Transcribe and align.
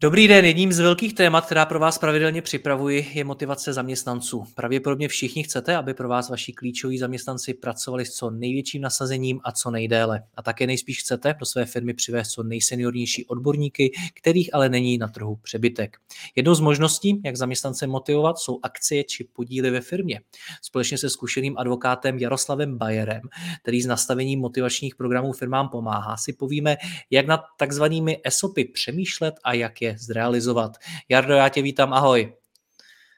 Dobrý 0.00 0.28
den, 0.28 0.44
jedním 0.44 0.72
z 0.72 0.78
velkých 0.78 1.14
témat, 1.14 1.46
která 1.46 1.66
pro 1.66 1.78
vás 1.78 1.98
pravidelně 1.98 2.42
připravuji, 2.42 3.10
je 3.14 3.24
motivace 3.24 3.72
zaměstnanců. 3.72 4.44
Pravděpodobně 4.54 5.08
všichni 5.08 5.42
chcete, 5.42 5.76
aby 5.76 5.94
pro 5.94 6.08
vás 6.08 6.30
vaši 6.30 6.52
klíčoví 6.52 6.98
zaměstnanci 6.98 7.54
pracovali 7.54 8.04
s 8.06 8.10
co 8.10 8.30
největším 8.30 8.82
nasazením 8.82 9.40
a 9.44 9.52
co 9.52 9.70
nejdéle. 9.70 10.22
A 10.36 10.42
také 10.42 10.66
nejspíš 10.66 11.00
chcete 11.00 11.34
do 11.40 11.46
své 11.46 11.64
firmy 11.64 11.94
přivést 11.94 12.30
co 12.30 12.42
nejseniornější 12.42 13.26
odborníky, 13.26 13.90
kterých 14.14 14.54
ale 14.54 14.68
není 14.68 14.98
na 14.98 15.08
trhu 15.08 15.36
přebytek. 15.36 15.96
Jednou 16.36 16.54
z 16.54 16.60
možností, 16.60 17.20
jak 17.24 17.36
zaměstnance 17.36 17.86
motivovat, 17.86 18.38
jsou 18.38 18.60
akcie 18.62 19.04
či 19.04 19.24
podíly 19.24 19.70
ve 19.70 19.80
firmě. 19.80 20.20
Společně 20.62 20.98
se 20.98 21.10
zkušeným 21.10 21.58
advokátem 21.58 22.18
Jaroslavem 22.18 22.78
Bajerem, 22.78 23.22
který 23.62 23.82
s 23.82 23.86
nastavením 23.86 24.40
motivačních 24.40 24.96
programů 24.96 25.32
firmám 25.32 25.68
pomáhá, 25.68 26.16
si 26.16 26.32
povíme, 26.32 26.76
jak 27.10 27.26
nad 27.26 27.40
takzvanými 27.56 28.20
ESOPy 28.24 28.64
přemýšlet 28.64 29.34
a 29.44 29.52
jak 29.52 29.82
je 29.82 29.87
je 29.88 29.98
zrealizovat. 29.98 30.72
Jardo, 31.08 31.34
já 31.34 31.48
tě 31.48 31.62
vítám, 31.62 31.92
ahoj. 31.92 32.32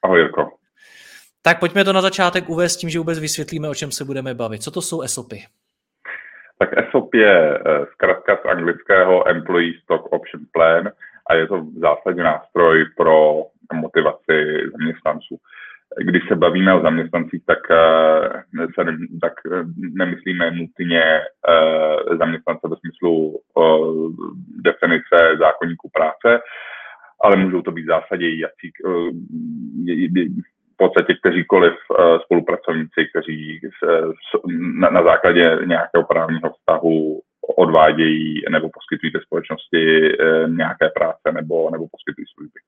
Ahoj, 0.05 0.21
Jirko. 0.21 0.51
Tak 1.43 1.61
pojďme 1.61 1.85
to 1.85 1.93
na 1.93 2.01
začátek 2.01 2.49
uvést 2.49 2.77
tím, 2.77 2.91
že 2.91 2.99
vůbec 2.99 3.19
vysvětlíme, 3.19 3.69
o 3.69 3.75
čem 3.75 3.91
se 3.91 4.05
budeme 4.05 4.35
bavit. 4.35 4.63
Co 4.63 4.71
to 4.71 4.83
jsou 4.83 5.03
ESOPy? 5.03 5.45
Tak 6.59 6.79
ESOP 6.79 7.15
je 7.15 7.59
eh, 7.59 7.87
zkrátka 7.93 8.37
z 8.37 8.49
anglického 8.49 9.29
Employee 9.29 9.81
Stock 9.83 10.13
Option 10.13 10.43
Plan 10.53 10.93
a 11.27 11.35
je 11.35 11.47
to 11.47 11.61
v 11.61 11.79
zásadě 11.79 12.23
nástroj 12.23 12.85
pro 12.97 13.45
motivaci 13.73 14.37
zaměstnanců. 14.73 15.37
Když 15.99 16.23
se 16.29 16.37
bavíme 16.37 16.75
o 16.75 16.83
zaměstnancích, 16.83 17.43
tak, 17.47 17.71
eh, 17.71 18.67
se, 18.75 18.85
tak 19.21 19.33
eh, 19.53 19.65
nemyslíme 19.77 20.51
nutně 20.51 21.21
zaměstnance 22.19 22.69
ve 22.69 22.77
smyslu 22.77 23.41
definice 24.63 25.37
zákonníku 25.39 25.91
práce, 25.93 26.43
ale 27.21 27.37
můžou 27.37 27.63
to 27.63 27.73
být 27.73 27.83
v 27.83 27.87
zásadě 27.87 28.29
jací, 28.29 28.71
v 30.75 30.77
podstatě 30.77 31.15
kteříkoliv 31.15 31.73
spolupracovníci, 32.25 33.07
kteří 33.11 33.61
na, 34.81 34.91
na 34.91 35.03
základě 35.03 35.59
nějakého 35.65 36.05
právního 36.05 36.51
vztahu 36.53 37.21
odvádějí 37.57 38.43
nebo 38.51 38.71
poskytují 38.75 39.13
té 39.13 39.21
společnosti 39.21 40.13
nějaké 40.47 40.89
práce 40.95 41.33
nebo, 41.33 41.71
nebo 41.71 41.87
poskytují 41.91 42.27
služby. 42.35 42.61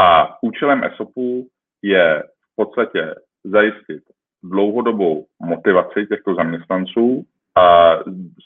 A 0.00 0.36
účelem 0.42 0.84
ESOPu 0.84 1.48
je 1.82 2.22
v 2.22 2.56
podstatě 2.56 3.14
zajistit 3.44 4.02
dlouhodobou 4.42 5.26
motivaci 5.40 6.06
těchto 6.06 6.34
zaměstnanců 6.34 7.24
a 7.58 7.96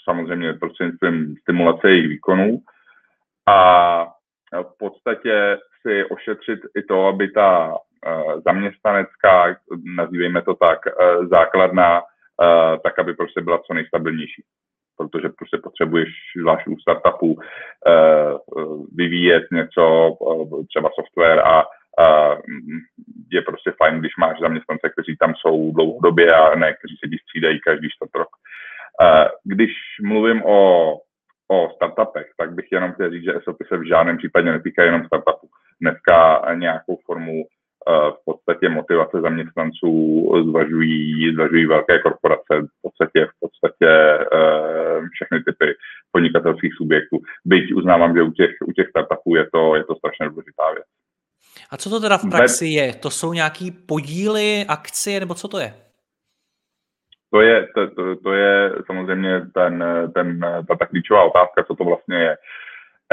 samozřejmě 0.04 0.52
prostřednictvím 0.52 1.36
stimulace 1.42 1.90
jejich 1.90 2.08
výkonů 2.08 2.58
a 3.46 4.06
v 4.62 4.78
podstatě 4.78 5.58
si 5.82 6.04
ošetřit 6.04 6.60
i 6.76 6.82
to, 6.82 7.06
aby 7.06 7.30
ta 7.30 7.74
eh, 8.06 8.40
zaměstnanecká, 8.46 9.56
nazývejme 9.96 10.42
to 10.42 10.54
tak, 10.54 10.78
eh, 10.86 11.26
základna, 11.26 12.00
eh, 12.00 12.78
tak 12.82 12.98
aby 12.98 13.14
prostě 13.14 13.40
byla 13.40 13.58
co 13.58 13.74
nejstabilnější. 13.74 14.44
Protože 14.96 15.28
prostě 15.28 15.58
potřebuješ, 15.62 16.08
zvlášť 16.40 16.66
u 16.66 16.76
startupů, 16.78 17.38
vyvíjet 18.94 19.44
něco, 19.52 20.16
třeba 20.68 20.90
software 20.94 21.40
a 21.40 21.64
je 23.32 23.42
prostě 23.42 23.72
fajn, 23.82 23.98
když 23.98 24.12
máš 24.18 24.40
zaměstnance, 24.40 24.88
kteří 24.88 25.16
tam 25.16 25.34
jsou 25.34 25.72
dlouhodobě 25.72 26.34
a 26.34 26.54
ne, 26.54 26.74
kteří 26.74 26.96
se 26.96 27.16
střídají 27.22 27.60
každý 27.60 27.88
čtvrt 27.90 28.10
rok. 28.14 28.28
Když 29.44 29.70
mluvím 30.02 30.42
o, 30.44 30.90
o 31.48 31.70
startupech, 31.74 32.26
tak 32.36 32.54
bych 32.54 32.72
jenom 32.72 32.92
chtěl 32.92 33.10
říct, 33.10 33.24
že 33.24 33.40
SOP 33.44 33.56
se 33.68 33.76
v 33.76 33.88
žádném 33.88 34.16
případě 34.18 34.52
netýká 34.52 34.82
jenom 34.82 35.06
startupu. 35.06 35.48
Dneska 35.80 36.42
nějakou 36.54 36.98
formu 37.06 37.44
v 37.88 38.24
podstatě 38.24 38.68
motivace 38.68 39.20
zaměstnanců 39.20 39.92
zvažují, 40.50 41.34
zvažují 41.34 41.66
velké 41.66 41.98
korporace, 41.98 42.52
v 42.78 42.82
podstatě, 42.82 43.26
v 43.26 43.40
podstatě 43.40 43.88
všechny 45.12 45.42
typy 45.42 45.74
podnikatelských 46.12 46.74
subjektů. 46.74 47.18
Byť 47.44 47.74
uznávám, 47.74 48.16
že 48.16 48.22
u 48.22 48.30
těch, 48.30 48.50
u 48.66 48.72
těch 48.72 48.88
startupů 48.88 49.36
je 49.36 49.46
to, 49.52 49.76
je 49.76 49.84
to 49.84 49.94
strašně 49.94 50.28
důležitá 50.28 50.72
věc. 50.74 50.86
A 51.70 51.76
co 51.76 51.90
to 51.90 52.00
teda 52.00 52.18
v 52.18 52.30
praxi 52.30 52.66
je? 52.66 52.94
To 52.94 53.10
jsou 53.10 53.32
nějaký 53.32 53.70
podíly, 53.70 54.64
akcie, 54.68 55.20
nebo 55.20 55.34
co 55.34 55.48
to 55.48 55.58
je? 55.58 55.74
To 57.30 57.40
je, 57.40 57.68
to, 57.74 57.90
to, 57.90 58.16
to 58.16 58.32
je 58.32 58.72
samozřejmě 58.86 59.40
ten, 59.54 59.84
ten, 60.14 60.40
ta, 60.68 60.76
ta 60.76 60.86
klíčová 60.86 61.22
otázka, 61.24 61.64
co 61.64 61.74
to 61.74 61.84
vlastně 61.84 62.16
je. 62.16 62.36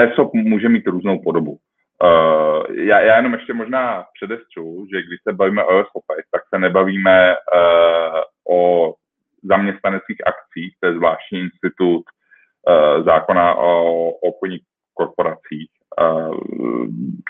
ESOP 0.00 0.34
může 0.34 0.68
mít 0.68 0.86
různou 0.86 1.18
podobu. 1.18 1.58
Uh, 2.02 2.76
já, 2.76 3.00
já 3.00 3.16
jenom 3.16 3.32
ještě 3.32 3.54
možná 3.54 4.04
předestřu, 4.14 4.86
že 4.92 5.02
když 5.02 5.20
se 5.28 5.32
bavíme 5.32 5.64
o 5.64 5.80
ESOP, 5.80 6.04
tak 6.30 6.42
se 6.54 6.58
nebavíme 6.58 7.36
uh, 7.36 8.56
o 8.56 8.94
zaměstnaneckých 9.42 10.26
akcích, 10.26 10.74
to 10.80 10.86
je 10.86 10.94
zvláštní 10.94 11.40
institut 11.40 12.02
uh, 12.02 13.04
zákona 13.04 13.54
o 13.54 14.08
obchodních 14.08 14.62
korporacích, 14.94 15.70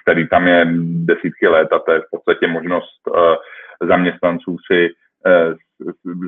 který 0.03 0.29
tam 0.29 0.47
je 0.49 0.67
desítky 0.83 1.49
let 1.49 1.73
a 1.73 1.79
to 1.79 1.93
je 1.93 2.01
v 2.01 2.11
podstatě 2.11 2.47
možnost 2.47 3.01
zaměstnanců 3.89 4.57
si 4.73 4.89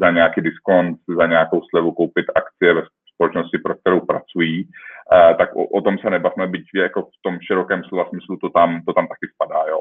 za 0.00 0.10
nějaký 0.10 0.40
diskont, 0.40 0.98
za 1.16 1.26
nějakou 1.26 1.62
slevu 1.70 1.92
koupit 1.92 2.26
akcie 2.34 2.74
ve 2.74 2.82
společnosti, 3.14 3.58
pro 3.58 3.74
kterou 3.74 4.00
pracují, 4.00 4.68
tak 5.38 5.56
o, 5.56 5.64
o 5.64 5.80
tom 5.80 5.98
se 5.98 6.10
nebavme, 6.10 6.46
byť 6.46 6.64
jako 6.74 7.02
v 7.02 7.22
tom 7.22 7.38
širokém 7.40 7.84
slova 7.84 8.04
smyslu 8.08 8.36
to 8.36 8.48
tam, 8.50 8.82
to 8.86 8.92
tam 8.92 9.06
taky 9.06 9.26
spadá, 9.34 9.64
jo. 9.68 9.80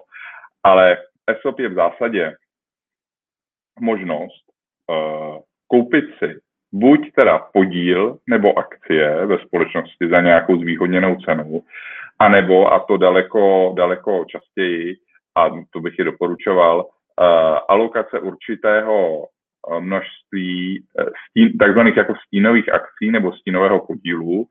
Ale 0.64 0.98
ESOP 1.28 1.60
je 1.60 1.70
v 1.70 1.74
zásadě 1.74 2.36
možnost 3.80 4.44
uh, 4.90 5.38
koupit 5.68 6.06
si 6.20 6.40
buď 6.72 7.12
teda 7.16 7.40
podíl 7.54 8.18
nebo 8.30 8.60
akcie 8.60 9.26
ve 9.26 9.38
společnosti 9.40 10.10
za 10.14 10.22
nějakou 10.22 10.58
zvýhodněnou 10.58 11.16
cenu, 11.16 11.64
anebo, 12.20 12.74
a 12.74 12.80
to 12.80 12.98
daleko, 12.98 13.74
daleko 13.78 14.26
častěji, 14.26 14.96
a 15.36 15.50
to 15.70 15.80
bych 15.80 16.00
je 16.00 16.06
doporučoval, 16.06 16.78
uh, 16.86 16.86
alokace 17.68 18.20
určitého 18.20 19.24
eh, 19.24 19.28
množství 19.80 20.84
eh, 21.00 21.06
stín, 21.30 21.58
takzvaných 21.58 21.98
jako 21.98 22.14
stínových 22.28 22.74
akcí 22.74 23.12
nebo 23.12 23.34
stínového 23.34 23.86
podílu, 23.86 24.46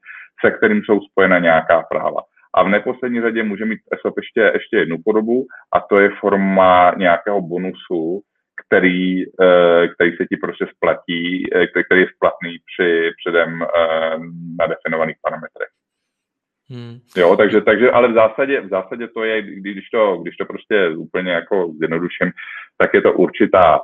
se 0.44 0.50
kterým 0.50 0.82
jsou 0.84 1.00
spojena 1.00 1.38
nějaká 1.38 1.82
práva. 1.82 2.20
A 2.54 2.62
v 2.62 2.68
neposlední 2.68 3.20
řadě 3.20 3.42
může 3.42 3.64
mít 3.64 3.80
ESOP 3.92 4.14
ještě, 4.16 4.40
ještě 4.40 4.76
jednu 4.76 4.96
podobu, 5.04 5.46
a 5.74 5.80
to 5.80 6.00
je 6.00 6.10
forma 6.20 6.94
nějakého 6.96 7.40
bonusu, 7.40 8.22
který, 8.66 9.24
který 9.94 10.16
se 10.16 10.26
ti 10.26 10.36
prostě 10.36 10.66
splatí, 10.76 11.44
který 11.86 12.00
je 12.00 12.08
splatný 12.16 12.58
při 12.68 13.10
předem 13.24 13.66
nadefinovaných 14.58 15.16
parametrech. 15.22 15.68
Hmm. 16.70 16.98
Jo, 17.16 17.36
takže, 17.36 17.60
takže, 17.60 17.90
ale 17.90 18.08
v 18.08 18.14
zásadě, 18.14 18.60
v 18.60 18.68
zásadě 18.68 19.08
to 19.08 19.24
je, 19.24 19.42
když 19.42 19.90
to, 19.90 20.16
když 20.16 20.36
to 20.36 20.44
prostě 20.44 20.88
úplně 20.88 21.32
jako 21.32 21.72
zjednoduším, 21.78 22.30
tak 22.78 22.94
je 22.94 23.02
to 23.02 23.12
určitá 23.12 23.80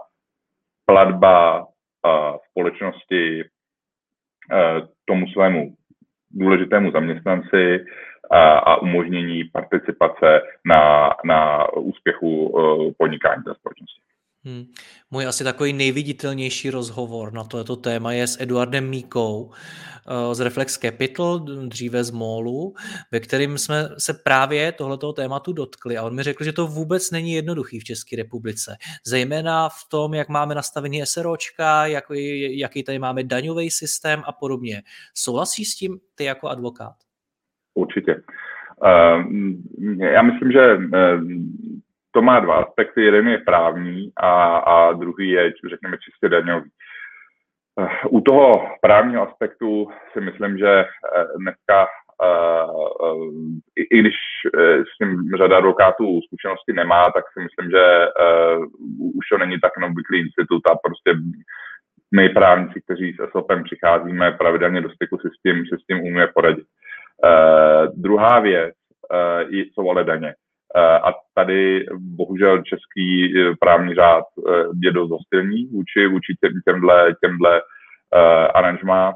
platba 0.89 1.67
společnosti 2.51 3.45
uh, 3.45 4.89
tomu 5.05 5.27
svému 5.27 5.75
důležitému 6.31 6.91
zaměstnanci 6.91 7.85
a, 8.31 8.77
umožnění 8.83 9.45
participace 9.45 10.41
na, 10.65 11.11
na 11.25 11.73
úspěchu 11.73 12.49
uh, 12.49 12.93
podnikání 12.99 13.43
té 13.43 13.55
společnosti. 13.55 14.08
Hmm. 14.49 14.65
Můj 15.11 15.27
asi 15.27 15.45
takový 15.45 15.73
nejviditelnější 15.73 16.71
rozhovor 16.71 17.33
na 17.33 17.45
tohleto 17.45 17.77
téma 17.77 18.13
je 18.13 18.27
s 18.27 18.41
Eduardem 18.41 18.89
Míkou 18.91 19.51
eh, 19.51 20.35
z 20.35 20.41
Reflex 20.41 20.79
Capital, 20.79 21.39
dříve 21.69 22.05
z 22.05 22.11
MOLu, 22.11 22.75
ve 23.13 23.21
kterým 23.21 23.59
jsme 23.59 23.89
se 23.99 24.15
právě 24.25 24.73
tohleto 24.73 25.13
tématu 25.13 25.53
dotkli 25.53 25.99
a 25.99 26.03
on 26.03 26.15
mi 26.15 26.23
řekl, 26.23 26.45
že 26.45 26.53
to 26.53 26.67
vůbec 26.67 27.11
není 27.11 27.33
jednoduchý 27.33 27.81
v 27.81 27.85
České 27.85 28.17
republice. 28.17 28.77
Zejména 29.07 29.69
v 29.69 29.89
tom, 29.91 30.15
jak 30.15 30.29
máme 30.29 30.55
nastavený 30.55 31.07
SROčka, 31.07 31.87
jak, 31.87 32.05
jaký 32.51 32.83
tady 32.83 32.99
máme 32.99 33.25
daňový 33.25 33.71
systém 33.71 34.23
a 34.27 34.33
podobně. 34.33 34.83
Souhlasíš 35.15 35.69
s 35.69 35.75
tím 35.75 36.01
ty 36.15 36.25
jako 36.25 36.49
advokát? 36.49 36.95
Určitě. 37.75 38.23
Uh, 38.85 39.33
já 40.01 40.23
myslím, 40.23 40.53
že 40.53 40.77
uh, 40.77 40.89
to 42.19 42.23
má 42.23 42.41
dva 42.41 42.55
aspekty. 42.55 43.03
Jeden 43.03 43.29
je 43.29 43.39
právní 43.39 44.13
a, 44.17 44.57
a 44.57 44.93
druhý 44.93 45.29
je, 45.31 45.53
řekněme, 45.71 45.97
čistě 45.99 46.29
daňový. 46.29 46.71
Eh, 47.81 48.09
u 48.09 48.21
toho 48.21 48.69
právního 48.83 49.29
aspektu 49.29 49.89
si 50.13 50.21
myslím, 50.21 50.59
že 50.59 50.69
eh, 50.69 50.87
dneska, 51.39 51.87
eh, 51.87 52.67
i 53.91 53.99
když 53.99 54.15
s 54.59 54.99
tím 54.99 55.31
řada 55.39 55.57
advokátů 55.57 56.21
zkušenosti 56.27 56.73
nemá, 56.73 57.11
tak 57.11 57.25
si 57.33 57.41
myslím, 57.41 57.71
že 57.71 58.09
už 59.15 59.25
to 59.33 59.39
není 59.39 59.61
tak 59.61 59.79
neobvyklý 59.79 60.21
institut 60.21 60.63
a 60.71 60.75
prostě 60.75 61.11
my 62.15 62.29
právníci, 62.29 62.81
kteří 62.81 63.13
s 63.13 63.31
SOPem 63.31 63.65
přicházíme 63.65 64.33
pravidelně 64.33 64.81
do 64.81 64.91
styku, 64.91 65.19
si 65.19 65.29
s 65.29 65.43
tím, 65.43 65.57
si 65.67 65.83
s 65.83 65.87
tím 65.87 66.01
umíme 66.01 66.27
poradit. 66.27 66.67
Druhá 67.95 68.41
věc 68.41 68.75
jsou 69.51 69.91
ale 69.91 70.05
daně. 70.05 70.35
Eh, 70.77 70.99
a 70.99 71.15
tady 71.35 71.87
bohužel 71.99 72.63
český 72.63 73.35
eh, 73.41 73.55
právní 73.61 73.95
řád 73.95 74.25
eh, 74.25 74.53
je 74.83 74.93
dost 74.93 75.11
hostilní 75.11 75.67
vůči, 75.67 76.07
vůči 76.07 76.37
těmhle, 76.65 77.15
těmhle 77.25 77.63
aranžmá 78.55 79.15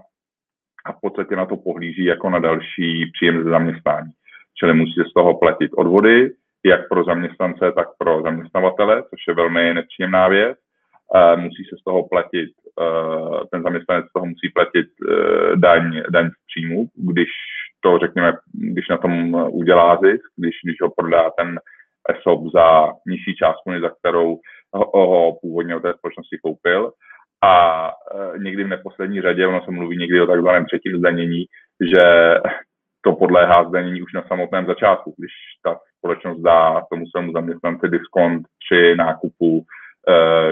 a 0.85 0.93
v 0.93 1.01
podstatě 1.01 1.37
na 1.37 1.47
to 1.47 1.57
pohlíží 1.57 2.05
jako 2.05 2.31
na 2.31 2.39
další 2.39 3.11
příjem 3.13 3.45
ze 3.45 3.51
zaměstnání. 3.51 4.11
Čili 4.59 4.75
musí 4.75 5.01
z 5.11 5.13
toho 5.13 5.39
platit 5.39 5.71
odvody, 5.77 6.31
jak 6.65 6.89
pro 6.89 7.05
zaměstnance, 7.05 7.73
tak 7.73 7.89
pro 7.99 8.23
zaměstnavatele, 8.23 9.03
což 9.03 9.21
je 9.29 9.35
velmi 9.35 9.75
nepříjemná 9.75 10.29
věc. 10.29 10.59
Musí 11.37 11.65
se 11.65 11.77
z 11.81 11.85
toho 11.85 12.09
platit, 12.09 12.51
ten 13.53 13.63
zaměstnanec 13.63 14.07
z 14.07 14.13
toho 14.13 14.27
musí 14.27 14.49
platit 14.55 14.87
daň, 15.55 16.03
daň 16.11 16.29
z 16.29 16.47
příjmu, 16.47 16.89
když 16.95 17.29
to 17.83 17.99
řekněme, 17.99 18.33
když 18.55 18.89
na 18.89 18.97
tom 18.97 19.35
udělá 19.51 19.99
zisk, 20.03 20.25
když, 20.37 20.55
když 20.65 20.77
ho 20.83 20.91
prodá 20.97 21.31
ten 21.31 21.61
ESOP 22.11 22.41
za 22.55 22.93
nižší 23.07 23.35
částku, 23.35 23.71
než 23.71 23.81
za 23.81 23.89
kterou 23.89 24.39
ho, 24.73 25.07
ho 25.07 25.39
původně 25.41 25.77
od 25.77 25.81
té 25.81 25.95
společnosti 25.99 26.39
koupil. 26.43 26.93
A 27.45 27.87
e, 27.89 28.39
někdy 28.39 28.65
v 28.65 28.69
neposlední 28.69 29.21
řadě, 29.21 29.47
ono 29.47 29.65
se 29.65 29.71
mluví 29.71 29.97
někdy 29.97 30.21
o 30.21 30.27
takzvaném 30.27 30.67
třetím 30.67 30.99
zdanění, 30.99 31.45
že 31.93 32.35
to 33.05 33.13
podléhá 33.13 33.69
zdanění 33.69 34.03
už 34.03 34.13
na 34.13 34.23
samotném 34.29 34.67
začátku, 34.67 35.15
když 35.19 35.33
ta 35.65 35.79
společnost 35.99 36.41
dá 36.41 36.83
tomu 36.91 37.07
svému 37.07 37.33
zaměstnanci 37.33 37.89
diskont 37.89 38.47
při 38.65 38.95
nákupu 38.97 39.65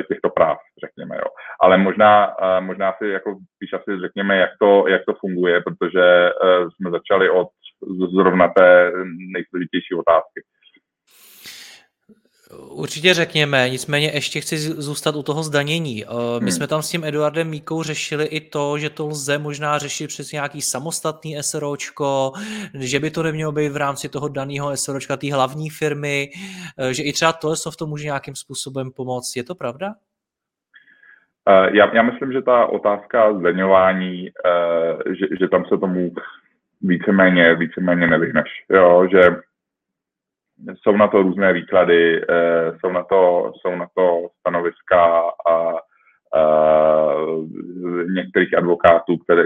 těchto 0.08 0.31
práv, 0.31 0.58
řekněme. 0.85 1.17
Jo. 1.17 1.31
Ale 1.61 1.79
možná, 1.79 2.35
e, 2.43 2.61
možná 2.61 2.93
si 2.93 3.08
jako 3.08 3.37
spíš 3.56 3.73
asi 3.73 4.00
řekněme, 4.00 4.37
jak 4.37 4.50
to, 4.61 4.88
jak 4.88 5.02
to 5.05 5.14
funguje, 5.20 5.61
protože 5.61 6.05
e, 6.05 6.31
jsme 6.70 6.91
začali 6.91 7.31
od 7.31 7.49
zrovna 8.12 8.49
té 8.49 8.93
nejsložitější 9.32 9.94
otázky. 9.94 10.41
Určitě 12.58 13.14
řekněme, 13.14 13.70
nicméně 13.70 14.11
ještě 14.14 14.41
chci 14.41 14.58
zůstat 14.58 15.17
u 15.17 15.23
toho 15.23 15.43
zdanění. 15.43 16.05
Eh, 16.05 16.08
my 16.38 16.38
hmm. 16.38 16.50
jsme 16.50 16.67
tam 16.67 16.82
s 16.82 16.91
tím 16.91 17.05
Eduardem 17.05 17.49
Míkou 17.49 17.82
řešili 17.82 18.25
i 18.25 18.41
to, 18.41 18.79
že 18.79 18.91
to 18.91 19.06
lze 19.06 19.38
možná 19.38 19.79
řešit 19.79 20.06
přes 20.06 20.32
nějaký 20.32 20.62
samostatný 20.62 21.37
SROčko, 21.41 22.32
že 22.75 23.00
by 23.00 23.11
to 23.11 23.23
nemělo 23.23 23.52
být 23.52 23.69
v 23.69 23.76
rámci 23.76 24.08
toho 24.08 24.29
daného 24.29 24.76
SROčka 24.76 25.17
té 25.17 25.32
hlavní 25.32 25.70
firmy, 25.70 26.31
eh, 26.79 26.94
že 26.94 27.02
i 27.02 27.12
třeba 27.12 27.32
to 27.32 27.70
v 27.70 27.76
tom 27.76 27.88
může 27.88 28.05
nějakým 28.05 28.35
způsobem 28.35 28.91
pomoct. 28.91 29.37
Je 29.37 29.44
to 29.44 29.55
pravda? 29.55 29.94
Eh, 31.49 31.76
já, 31.76 31.94
já 31.94 32.02
myslím, 32.02 32.32
že 32.32 32.43
ta 32.43 32.67
otázka 32.67 33.38
zdaňování, 33.38 34.31
že, 35.06 35.26
že 35.41 35.49
tam 35.49 35.64
se 35.64 35.79
tomu 35.79 36.11
víceméně, 36.82 37.55
víceméně 37.55 38.06
nevyhneš. 38.06 38.49
Jo, 38.70 39.08
že 39.12 39.20
jsou 40.83 40.97
na 40.97 41.09
to 41.09 41.23
různé 41.23 41.53
výklady, 41.53 42.23
eh, 42.23 42.73
jsou 42.81 42.93
na 42.93 43.05
to, 43.05 43.53
jsou 43.61 43.77
na 43.77 43.87
to 43.97 44.29
stanoviska 44.41 45.23
a, 45.51 45.79
a 46.35 46.41
některých 48.15 48.59
advokátů, 48.59 49.19
které, 49.19 49.43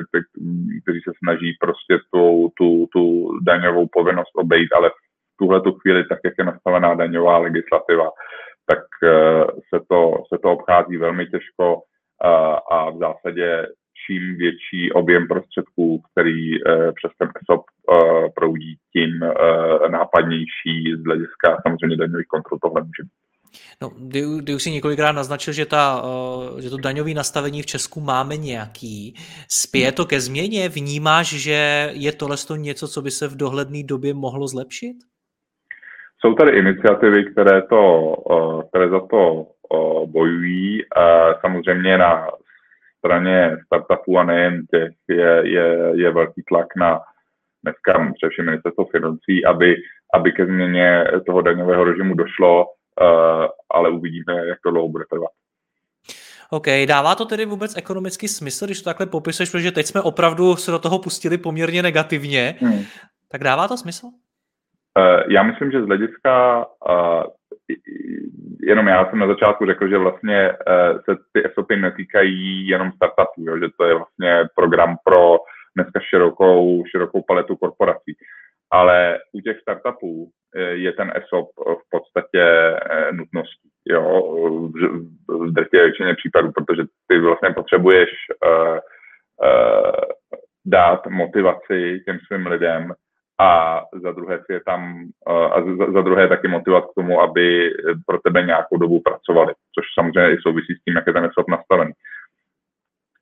kteří 0.83 1.01
se 1.01 1.13
snaží 1.19 1.57
prostě 1.61 1.99
tu, 2.15 2.53
tu, 2.59 2.89
tu 2.93 3.31
daňovou 3.43 3.89
povinnost 3.93 4.31
obejít, 4.35 4.73
ale 4.73 4.91
v 4.91 5.37
tuhle 5.39 5.61
tu 5.61 5.73
chvíli, 5.73 6.05
tak 6.05 6.19
jak 6.25 6.35
je 6.39 6.45
nastavená 6.45 6.95
daňová 6.95 7.39
legislativa, 7.39 8.11
tak 8.67 8.85
eh, 9.05 9.45
se 9.75 9.81
to, 9.89 10.15
se 10.35 10.39
to 10.43 10.53
obchází 10.53 10.97
velmi 10.97 11.27
těžko 11.27 11.83
a 12.71 12.91
v 12.91 12.99
zásadě 12.99 13.67
čím 14.07 14.37
větší 14.37 14.93
objem 14.93 15.29
prostředků, 15.29 16.03
který 16.13 16.57
eh, 16.57 16.93
přes 16.93 17.11
ten 17.19 17.29
ESOP 17.43 17.65
proudí, 18.35 18.77
tím 18.93 19.23
eh, 19.23 19.89
nápadnější 19.89 20.95
z 20.97 21.05
hlediska 21.05 21.57
samozřejmě 21.67 21.97
daňových 21.97 22.27
kontrol 22.27 22.59
tohle 22.63 22.81
může 22.81 23.03
být. 23.03 23.11
No, 23.83 23.91
ty, 24.13 24.23
ty 24.47 24.55
už 24.55 24.63
si 24.63 24.71
několikrát 24.71 25.13
naznačil, 25.13 25.53
že, 25.53 25.67
ta, 25.67 26.03
že 26.61 26.71
to 26.71 26.77
daňové 26.77 27.15
nastavení 27.15 27.63
v 27.63 27.67
Česku 27.67 28.01
máme 28.01 28.37
nějaký. 28.37 29.15
Spěje 29.49 29.93
to 29.93 30.05
ke 30.05 30.21
změně? 30.21 30.69
Vnímáš, 30.69 31.27
že 31.27 31.91
je 31.93 32.13
tohle 32.13 32.37
něco, 32.57 32.89
co 32.89 33.03
by 33.03 33.11
se 33.11 33.29
v 33.29 33.37
dohledné 33.37 33.83
době 33.83 34.15
mohlo 34.15 34.49
zlepšit? 34.49 34.97
Jsou 36.21 36.35
tady 36.35 36.59
iniciativy, 36.59 37.25
které, 37.33 37.63
to, 37.63 38.15
které 38.69 38.89
za 38.89 39.01
to 39.01 39.47
bojují. 40.07 40.83
Samozřejmě 41.41 41.99
na 41.99 42.27
straně 42.99 43.57
startupů 43.67 44.19
a 44.19 44.25
nejen 44.25 44.67
těch 44.67 44.93
je, 45.09 45.43
je, 45.45 45.93
je 45.95 46.13
velký 46.13 46.43
tlak 46.49 46.67
na 46.77 47.01
dneska 47.65 48.13
především 48.15 48.45
ministerstvo 48.45 48.85
financí, 48.85 49.45
aby, 49.45 49.77
aby 50.15 50.33
ke 50.33 50.47
změně 50.47 51.05
toho 51.27 51.43
daňového 51.43 51.85
režimu 51.85 52.15
došlo, 52.15 52.65
uh, 52.65 53.47
ale 53.71 53.91
uvidíme, 53.91 54.47
jak 54.47 54.59
to 54.65 54.71
dlouho 54.71 54.89
bude 54.89 55.05
trvat. 55.11 55.31
OK, 56.51 56.67
dává 56.89 57.15
to 57.15 57.25
tedy 57.25 57.45
vůbec 57.47 57.77
ekonomický 57.77 58.29
smysl, 58.29 58.67
když 58.67 58.83
to 58.83 58.91
takhle 58.91 59.07
popisuješ, 59.07 59.51
protože 59.51 59.73
teď 59.73 59.87
jsme 59.87 60.01
opravdu 60.03 60.57
se 60.57 60.71
do 60.71 60.79
toho 60.79 60.99
pustili 60.99 61.39
poměrně 61.39 61.83
negativně, 61.83 62.55
hmm. 62.61 62.85
tak 63.31 63.45
dává 63.45 63.69
to 63.69 63.77
smysl? 63.77 64.07
Uh, 64.07 65.33
já 65.33 65.43
myslím, 65.43 65.71
že 65.71 65.83
z 65.83 65.87
hlediska 65.87 66.67
uh, 66.89 67.23
jenom 68.63 68.87
já 68.87 69.11
jsem 69.11 69.19
na 69.19 69.27
začátku 69.27 69.67
řekl, 69.67 69.89
že 69.89 69.99
vlastně 69.99 70.53
se 71.05 71.17
ty 71.33 71.43
SOPy 71.55 71.77
netýkají 71.77 72.69
jenom 72.69 72.93
startupů, 72.93 73.59
že 73.61 73.69
to 73.79 73.85
je 73.85 73.95
vlastně 73.95 74.49
program 74.55 74.97
pro 75.05 75.39
dneska 75.77 76.01
širokou, 76.01 76.85
širokou 76.91 77.23
paletu 77.23 77.57
korporací. 77.57 78.17
Ale 78.71 79.19
u 79.33 79.41
těch 79.41 79.61
startupů 79.61 80.25
uh, 80.25 80.31
je 80.73 80.93
ten 80.93 81.13
ESOP 81.15 81.51
v 81.57 81.91
podstatě 81.91 82.45
uh, 82.73 83.17
nutností, 83.17 83.69
jo, 83.85 84.03
v, 85.29 85.53
drtě 85.53 85.77
většině 85.83 86.15
případů, 86.15 86.53
protože 86.53 86.83
ty 87.09 87.19
vlastně 87.19 87.51
potřebuješ 87.51 88.11
dát 90.67 91.07
motivaci 91.07 92.03
těm 92.07 92.19
svým 92.27 92.47
lidem, 92.47 92.95
a 93.41 93.83
za 94.03 94.13
druhé 94.13 94.39
si 94.39 94.53
je 94.53 94.61
tam, 94.67 95.09
a 95.27 95.63
za, 95.79 95.93
za 95.93 96.01
druhé 96.01 96.29
taky 96.29 96.49
motivovat 96.49 96.85
k 96.85 96.95
tomu, 96.95 97.21
aby 97.21 97.71
pro 98.07 98.19
tebe 98.19 98.43
nějakou 98.43 98.77
dobu 98.77 99.01
pracovali, 99.01 99.55
což 99.75 99.85
samozřejmě 99.95 100.33
i 100.33 100.41
souvisí 100.41 100.75
s 100.75 100.85
tím, 100.85 100.97
jak 100.97 101.07
je 101.07 101.13
ten 101.13 101.31
SOP 101.35 101.49
nastavený. 101.49 101.93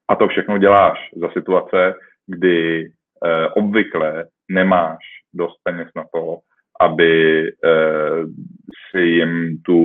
A 0.09 0.17
to 0.17 0.29
všechno 0.29 0.59
děláš 0.59 1.11
za 1.17 1.29
situace, 1.31 1.95
kdy 2.27 2.91
eh, 3.25 3.49
obvykle 3.49 4.25
nemáš 4.51 4.99
dost 5.35 5.57
peněz 5.63 5.89
na 5.97 6.05
to, 6.15 6.39
aby 6.81 7.43
eh, 7.49 8.25
si 8.91 9.01
jim 9.01 9.59
tu, 9.63 9.81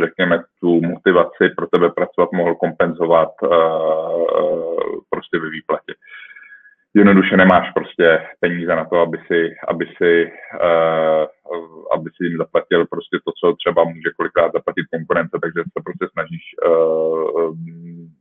řekněme, 0.00 0.42
tu 0.60 0.80
motivaci 0.80 1.48
pro 1.56 1.66
tebe 1.66 1.90
pracovat 1.90 2.32
mohl 2.32 2.54
kompenzovat 2.54 3.32
eh, 3.44 3.48
prostě 5.10 5.38
ve 5.38 5.50
výplatě. 5.50 5.94
Jednoduše 6.94 7.36
nemáš 7.36 7.72
prostě 7.72 8.26
peníze 8.40 8.76
na 8.76 8.84
to, 8.84 8.96
aby 8.96 9.18
si, 9.26 9.54
aby 9.68 9.86
si, 9.96 10.32
uh, 10.54 11.26
aby 11.94 12.10
si 12.16 12.24
jim 12.24 12.38
zaplatil 12.38 12.86
prostě 12.86 13.18
to, 13.24 13.32
co 13.40 13.56
třeba 13.56 13.84
může 13.84 14.10
kolikrát 14.16 14.52
zaplatit 14.52 14.86
konkurence, 14.90 15.38
takže 15.42 15.60
se 15.62 15.78
prostě 15.84 16.06
snažíš 16.12 16.44
uh, 16.66 17.56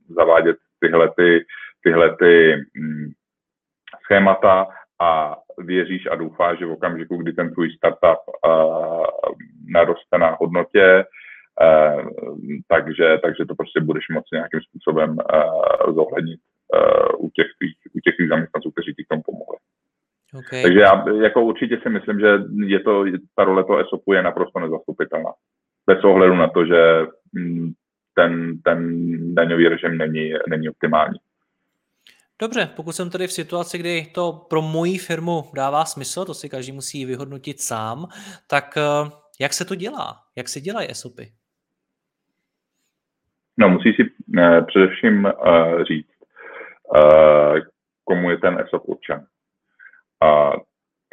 zavádět 0.09 0.57
tyhle, 0.79 1.11
ty, 1.17 1.45
tyhle 1.83 2.15
ty 2.15 2.55
um, 2.79 3.11
schémata 4.05 4.67
a 5.01 5.37
věříš 5.57 6.07
a 6.11 6.15
doufáš, 6.15 6.59
že 6.59 6.65
v 6.65 6.71
okamžiku, 6.71 7.17
kdy 7.17 7.33
ten 7.33 7.53
tvůj 7.53 7.71
startup 7.71 8.19
uh, 8.45 9.05
naroste 9.67 10.17
na 10.17 10.37
hodnotě 10.39 11.05
Uh, 11.61 12.09
takže, 12.67 13.17
takže 13.23 13.45
to 13.45 13.55
prostě 13.55 13.79
budeš 13.79 14.09
moci 14.09 14.29
nějakým 14.33 14.59
způsobem 14.61 15.09
uh, 15.09 15.95
zohlednit 15.95 16.39
uh, 16.75 17.25
u, 17.25 17.29
těch 17.29 17.47
tvých, 17.59 17.75
u 17.95 17.99
těch 17.99 18.15
tvých 18.15 18.29
zaměstnanců, 18.29 18.71
kteří 18.71 18.93
ti 18.93 19.03
k 19.03 19.07
tomu 19.07 19.21
pomohli. 19.25 19.57
Okay. 20.39 20.61
Takže 20.61 20.79
já 20.79 21.05
jako 21.23 21.41
určitě 21.41 21.79
si 21.83 21.89
myslím, 21.89 22.19
že 22.19 22.39
je 22.65 22.79
to, 22.79 23.05
ta 23.35 23.43
role 23.43 23.63
toho 23.63 23.79
ESOPu 23.79 24.13
je 24.13 24.21
naprosto 24.23 24.59
nezastupitelná. 24.59 25.31
Bez 25.87 26.03
ohledu 26.03 26.35
na 26.35 26.47
to, 26.47 26.65
že 26.65 27.05
mm, 27.33 27.71
ten, 28.15 28.61
ten 28.61 29.09
daňový 29.35 29.67
režim 29.67 29.97
není, 29.97 30.33
není 30.49 30.69
optimální. 30.69 31.19
Dobře, 32.41 32.69
pokud 32.75 32.91
jsem 32.91 33.09
tedy 33.09 33.27
v 33.27 33.31
situaci, 33.31 33.77
kdy 33.77 34.05
to 34.15 34.45
pro 34.49 34.61
moji 34.61 34.97
firmu 34.97 35.43
dává 35.55 35.85
smysl, 35.85 36.25
to 36.25 36.33
si 36.33 36.49
každý 36.49 36.71
musí 36.71 37.05
vyhodnotit 37.05 37.61
sám, 37.61 38.07
tak 38.49 38.77
eh, 38.77 39.11
jak 39.41 39.53
se 39.53 39.65
to 39.65 39.75
dělá? 39.75 40.17
Jak 40.35 40.49
se 40.49 40.61
dělají 40.61 40.91
ESOPy? 40.91 41.31
No, 43.57 43.69
musí 43.69 43.93
si 43.93 44.03
uh, 44.03 44.65
především 44.65 45.25
uh, 45.25 45.83
říct, 45.83 46.11
uh, 46.95 47.59
komu 48.03 48.29
je 48.29 48.37
ten 48.37 48.59
ESOP 48.59 48.83
určen. 48.85 49.25
Uh, 50.23 50.53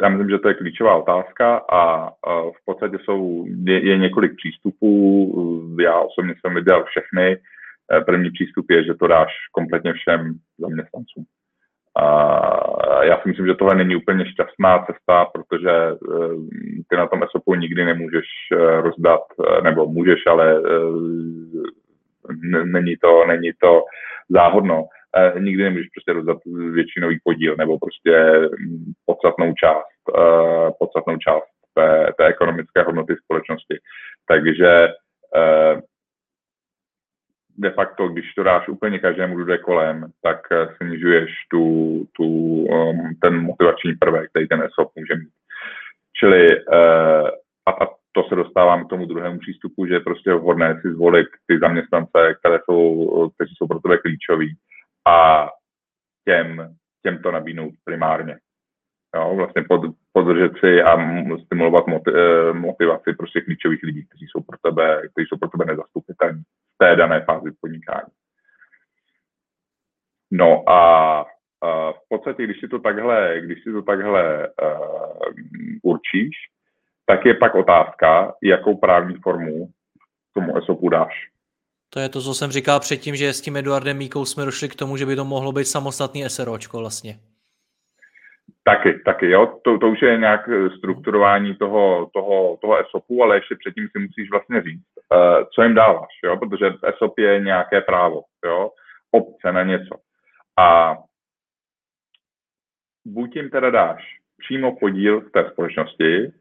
já 0.03 0.09
myslím, 0.09 0.31
že 0.31 0.39
to 0.39 0.49
je 0.49 0.55
klíčová 0.55 0.97
otázka 0.97 1.57
a 1.57 2.09
uh, 2.09 2.53
v 2.53 2.65
podstatě 2.65 2.99
jsou, 3.05 3.47
je, 3.65 3.89
je 3.89 3.99
několik 3.99 4.33
přístupů. 4.37 5.77
Já 5.81 6.01
osobně 6.01 6.35
jsem 6.41 6.55
viděl 6.55 6.85
všechny. 6.85 7.37
Uh, 7.37 7.43
první 8.07 8.31
přístup 8.31 8.71
je, 8.71 8.85
že 8.85 8.95
to 8.95 9.07
dáš 9.07 9.33
kompletně 9.53 9.93
všem 9.93 10.35
zaměstnancům. 10.59 11.25
A 11.97 13.05
já 13.05 13.21
si 13.21 13.29
myslím, 13.29 13.47
že 13.47 13.55
tohle 13.55 13.75
není 13.75 13.97
úplně 13.97 14.27
šťastná 14.27 14.79
cesta, 14.79 15.25
protože 15.25 15.71
ty 16.89 16.97
na 16.97 17.07
tom 17.07 17.23
ESOPu 17.23 17.55
nikdy 17.55 17.85
nemůžeš 17.85 18.25
rozdat, 18.81 19.21
nebo 19.63 19.87
můžeš, 19.87 20.27
ale 20.27 20.63
není 22.65 22.97
to, 22.97 23.27
není 23.27 23.53
to 23.61 23.83
záhodno. 24.29 24.85
Nikdy 25.39 25.63
nemůžeš 25.63 25.87
prostě 25.89 26.13
rozdat 26.13 26.39
většinový 26.73 27.19
podíl 27.25 27.57
nebo 27.57 27.79
prostě 27.79 28.33
podstatnou 29.07 29.55
část, 29.55 29.87
podstatnou 30.79 31.17
část 31.17 31.49
té, 31.75 32.13
té 32.19 32.27
ekonomické 32.27 32.83
hodnoty 32.83 33.15
společnosti. 33.25 33.79
Takže 34.29 34.89
de 37.59 37.71
facto, 37.71 38.09
když 38.09 38.35
to 38.35 38.43
dáš 38.43 38.69
úplně 38.69 38.99
každému, 38.99 39.37
kdo 39.37 39.45
jde 39.45 39.59
kolem, 39.59 40.07
tak 40.23 40.39
snižuješ 40.77 41.31
tu, 41.51 42.05
tu, 42.13 42.25
um, 42.25 43.15
ten 43.23 43.43
motivační 43.43 43.95
prvek, 43.95 44.31
který 44.31 44.49
ten 44.49 44.63
ESOP 44.63 44.93
může 44.97 45.15
mít. 45.15 45.29
Čili 46.21 46.65
uh, 46.65 47.29
a, 47.67 47.71
a 47.71 47.87
to 48.13 48.23
se 48.29 48.35
dostávám 48.35 48.85
k 48.85 48.89
tomu 48.89 49.07
druhému 49.07 49.39
přístupu, 49.39 49.87
že 49.87 49.95
je 49.95 50.01
prostě 50.01 50.35
vhodné 50.35 50.81
si 50.81 50.93
zvolit 50.93 51.27
ty 51.47 51.59
zaměstnance, 51.59 52.35
které 52.41 52.59
jsou, 52.65 53.31
kteří 53.31 53.55
jsou 53.57 53.67
pro 53.67 53.81
tebe 53.81 53.99
klíčoví 53.99 54.57
a 55.09 55.49
těm, 56.29 56.75
těm 57.03 57.23
to 57.23 57.31
nabídnout 57.31 57.75
primárně. 57.85 58.39
Jo, 59.19 59.35
vlastně 59.37 59.63
pod, 59.63 59.81
podržet 60.13 60.53
si 60.61 60.83
a 60.83 60.97
stimulovat 61.45 61.85
eh, 61.89 62.53
motivaci 62.53 63.13
prostě 63.13 63.41
klíčových 63.41 63.83
lidí, 63.83 64.07
kteří 64.07 64.27
jsou 64.27 64.41
pro 64.41 64.59
tebe, 64.63 65.03
kteří 65.13 65.27
jsou 65.27 65.37
pro 65.37 65.49
tebe 65.49 65.65
nezastupitelní 65.65 66.43
v 66.43 66.79
té 66.79 66.97
dané 66.97 67.21
fázi 67.21 67.51
podnikání. 67.61 68.13
No 70.31 70.71
a 70.71 70.79
v 71.93 72.09
podstatě, 72.09 72.45
když 72.45 72.61
si 72.61 72.69
to 72.69 72.79
takhle, 72.79 73.41
když 73.41 73.63
si 73.63 73.73
to 73.73 73.83
takhle 73.83 74.49
uh, 74.49 75.23
určíš, 75.83 76.37
tak 77.07 77.27
je 77.27 77.35
pak 77.35 77.55
otázka, 77.55 78.35
jakou 78.43 78.77
právní 78.77 79.17
formu 79.17 79.71
tomu 80.35 80.57
ESOPu 80.57 80.89
dáš. 80.89 81.29
To 81.91 82.01
je 82.01 82.09
to, 82.09 82.23
co 82.23 82.35
jsem 82.35 82.51
říkal 82.51 82.81
předtím, 82.81 83.17
že 83.17 83.33
s 83.33 83.41
tím 83.41 83.57
Eduardem 83.57 83.97
Míkou 83.97 84.25
jsme 84.25 84.45
došli 84.45 84.69
k 84.69 84.75
tomu, 84.75 84.97
že 84.97 85.07
by 85.07 85.17
to 85.17 85.25
mohlo 85.25 85.53
být 85.53 85.65
samostatný 85.65 86.25
SROčko 86.29 86.79
vlastně. 86.79 87.19
Taky, 88.69 88.99
taky, 89.05 89.31
jo. 89.31 89.61
To, 89.63 89.79
to 89.79 89.89
už 89.89 90.03
je 90.03 90.19
nějak 90.19 90.49
strukturování 90.79 91.55
toho, 91.55 92.11
toho, 92.13 92.59
toho 92.61 92.79
ESOPu, 92.79 93.23
ale 93.23 93.37
ještě 93.37 93.57
předtím 93.57 93.89
si 93.89 93.99
musíš 93.99 94.31
vlastně 94.31 94.63
říct, 94.63 94.87
uh, 95.15 95.45
co 95.55 95.63
jim 95.63 95.75
dáváš, 95.75 96.13
jo, 96.25 96.37
protože 96.37 96.67
ESOP 96.67 97.19
je 97.19 97.41
nějaké 97.41 97.81
právo, 97.81 98.23
jo, 98.45 98.71
obce 99.11 99.53
na 99.53 99.63
něco. 99.63 99.95
A 100.59 100.97
buď 103.07 103.37
jim 103.37 103.51
teda 103.51 103.71
dáš 103.71 104.05
přímo 104.39 104.77
podíl 104.77 105.21
v 105.21 105.31
té 105.31 105.51
společnosti, 105.53 106.33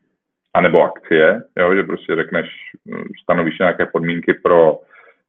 anebo 0.54 0.84
akcie, 0.84 1.44
jo, 1.58 1.76
že 1.76 1.84
prostě 1.84 2.16
řekneš, 2.16 2.50
stanovíš 3.24 3.60
nějaké 3.60 3.86
podmínky 3.86 4.34
pro, 4.34 4.80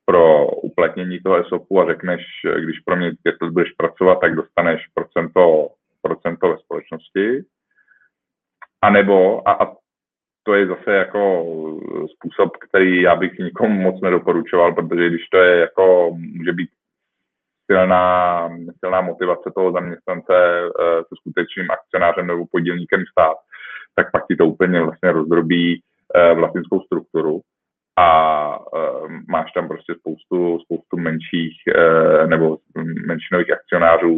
pro 0.05 0.47
uplatnění 0.47 1.21
toho 1.21 1.37
ESOPu 1.37 1.81
a 1.81 1.87
řekneš, 1.87 2.23
když 2.59 2.81
pro 2.81 2.97
mě 2.97 3.11
pět 3.23 3.37
let 3.43 3.53
budeš 3.53 3.73
pracovat, 3.73 4.21
tak 4.21 4.35
dostaneš 4.35 4.87
procento, 4.95 5.69
procento 6.09 6.49
ve 6.49 6.59
společnosti. 6.59 7.45
A 8.83 8.91
nebo, 8.91 9.49
a, 9.49 9.53
a 9.53 9.77
to 10.43 10.55
je 10.55 10.67
zase 10.67 10.93
jako 10.93 11.45
způsob, 12.15 12.57
který 12.57 13.03
já 13.03 13.17
bych 13.17 13.39
nikomu 13.39 13.81
moc 13.81 14.01
nedoporučoval, 14.01 14.75
protože 14.75 15.09
když 15.09 15.29
to 15.29 15.39
je 15.39 15.61
jako, 15.61 16.11
může 16.37 16.53
být 16.53 16.71
silná, 17.71 18.49
silná 18.79 19.01
motivace 19.01 19.53
toho 19.55 19.73
zaměstnance 19.73 20.35
eh, 20.35 20.99
se 21.09 21.15
skutečným 21.21 21.71
akcionářem 21.71 22.27
nebo 22.27 22.47
podílníkem 22.51 23.05
stát, 23.13 23.37
tak 23.95 24.13
pak 24.13 24.27
ti 24.27 24.37
to 24.37 24.47
úplně 24.47 24.83
vlastně 24.83 25.13
rozdrobí 25.13 25.83
eh, 26.15 26.35
vlastnickou 26.35 26.81
strukturu 26.81 27.41
a 27.99 28.59
uh, 28.59 29.11
máš 29.29 29.53
tam 29.53 29.69
prostě 29.69 29.95
spoustu, 29.95 30.59
spoustu 30.59 30.97
menších 30.97 31.57
uh, 31.77 32.27
nebo 32.31 32.59
menšinových 33.07 33.53
akcionářů, 33.53 34.15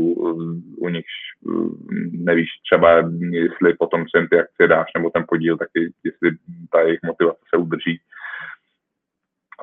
u 0.79 0.89
nichž 0.89 1.13
uh, 1.41 1.71
nevíš 2.13 2.49
třeba, 2.65 3.11
jestli 3.31 3.75
potom 3.75 4.01
se 4.01 4.19
jim 4.19 4.29
ty 4.29 4.39
akcie 4.39 4.69
dáš 4.69 4.87
nebo 4.97 5.11
ten 5.11 5.25
podíl, 5.29 5.57
tak 5.57 5.69
jestli 6.05 6.31
ta 6.73 6.81
jejich 6.81 7.01
motivace 7.07 7.41
se 7.55 7.61
udrží. 7.61 8.01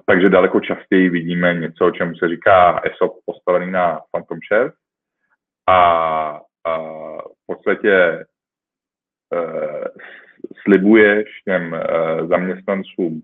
Takže 0.05 0.29
daleko 0.29 0.59
častěji 0.59 1.09
vidíme 1.09 1.53
něco, 1.53 1.91
čemu 1.91 2.15
se 2.15 2.27
říká 2.27 2.81
ESOP 2.83 3.13
postavený 3.25 3.71
na 3.71 3.99
Phantom 4.11 4.39
Shares 4.47 4.73
a, 5.67 5.77
a 6.65 6.77
v 7.21 7.45
podstatě 7.47 8.25
uh, 9.35 9.85
slibuješ 10.63 11.27
těm 11.45 11.73
uh, 11.73 12.27
zaměstnancům 12.27 13.21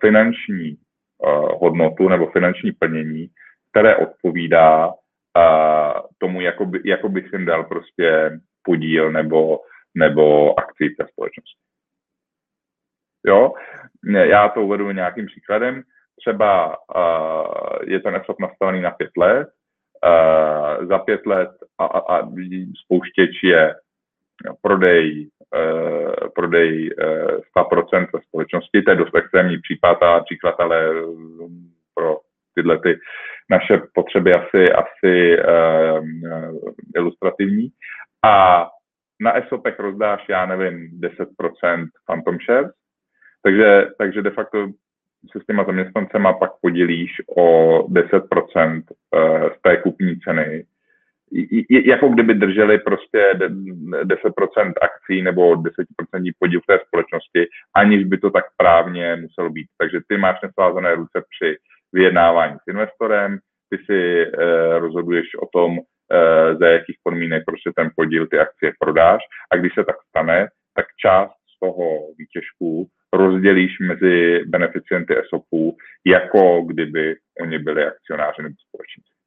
finanční 0.00 0.76
uh, 1.18 1.60
hodnotu 1.60 2.08
nebo 2.08 2.26
finanční 2.26 2.72
plnění, 2.72 3.28
které 3.70 3.96
odpovídá 3.96 4.86
uh, 4.86 4.92
tomu, 6.18 6.40
jako, 6.40 6.66
by, 6.66 6.80
jako 6.84 7.08
bych 7.08 7.32
jim 7.32 7.44
dal 7.44 7.64
prostě 7.64 8.40
podíl 8.62 9.12
nebo, 9.12 9.60
nebo 9.94 10.58
akci 10.58 10.90
té 10.90 11.06
společnosti. 11.08 11.60
Jo, 13.26 13.52
já 14.04 14.48
to 14.48 14.62
uvedu 14.62 14.90
nějakým 14.90 15.26
příkladem. 15.26 15.82
Třeba 16.20 16.76
je 17.86 18.00
ten 18.00 18.16
ESOP 18.16 18.40
nastavený 18.40 18.80
na 18.80 18.90
pět 18.90 19.10
let, 19.16 19.48
za 20.88 20.98
pět 20.98 21.26
let 21.26 21.50
a, 21.78 21.84
a, 21.86 22.18
a 22.18 22.28
spouštěč 22.84 23.42
je 23.42 23.74
prodej, 24.62 25.28
uh, 25.56 26.28
prodej 26.34 26.90
uh, 26.90 27.64
100% 27.64 28.06
ve 28.14 28.20
společnosti. 28.20 28.82
To 28.82 28.90
je 28.90 28.96
dost 28.96 29.14
extrémní 29.14 29.58
případ 29.58 30.02
a 30.02 30.20
příklad, 30.20 30.54
ale 30.58 30.90
pro 31.94 32.18
tyhle 32.54 32.78
ty 32.78 32.98
naše 33.50 33.82
potřeby 33.94 34.32
asi, 34.34 34.72
asi 34.72 35.36
uh, 35.38 36.06
ilustrativní. 36.96 37.68
A 38.24 38.66
na 39.20 39.36
ESOPech 39.36 39.78
rozdáš, 39.78 40.28
já 40.28 40.46
nevím, 40.46 40.90
10% 41.00 41.88
Phantom 42.06 42.38
Shares, 42.38 42.72
takže, 43.42 43.88
takže 43.98 44.22
de 44.22 44.30
facto 44.30 44.68
se 45.32 45.40
s 45.40 45.46
těma 45.46 45.64
zaměstnancema 45.64 46.32
pak 46.32 46.50
podělíš 46.60 47.10
o 47.36 47.78
10% 47.82 48.82
eh, 49.14 49.50
z 49.58 49.62
té 49.62 49.76
kupní 49.76 50.20
ceny. 50.20 50.64
Jako 51.70 52.08
kdyby 52.08 52.34
drželi 52.34 52.78
prostě 52.78 53.32
10% 53.34 54.72
akcí 54.80 55.22
nebo 55.22 55.54
10% 55.54 55.74
podíl 56.38 56.60
té 56.66 56.78
společnosti, 56.86 57.46
aniž 57.76 58.04
by 58.04 58.18
to 58.18 58.30
tak 58.30 58.44
právně 58.56 59.16
muselo 59.16 59.50
být. 59.50 59.66
Takže 59.78 60.00
ty 60.08 60.16
máš 60.16 60.40
nesvázané 60.42 60.94
ruce 60.94 61.22
při 61.30 61.56
vyjednávání 61.92 62.56
s 62.62 62.68
investorem, 62.68 63.38
ty 63.70 63.78
si 63.86 64.22
eh, 64.22 64.78
rozhoduješ 64.78 65.26
o 65.42 65.46
tom, 65.46 65.78
eh, 65.78 66.54
za 66.54 66.66
jakých 66.66 66.96
podmínek 67.02 67.42
prostě 67.46 67.70
ten 67.76 67.90
podíl 67.96 68.26
ty 68.26 68.38
akcie 68.38 68.72
prodáš 68.80 69.22
a 69.52 69.56
když 69.56 69.74
se 69.74 69.84
tak 69.84 69.96
stane, 70.08 70.48
tak 70.74 70.86
část 71.04 71.32
z 71.56 71.58
toho 71.60 71.98
výtěžku 72.18 72.88
rozdělíš 73.12 73.78
mezi 73.80 74.40
beneficienty 74.46 75.18
ESOPů, 75.18 75.76
jako 76.06 76.62
kdyby 76.62 77.16
oni 77.40 77.58
byli 77.58 77.84
akcionáři 77.84 78.42
nebo 78.42 78.54
společníci. 78.68 79.17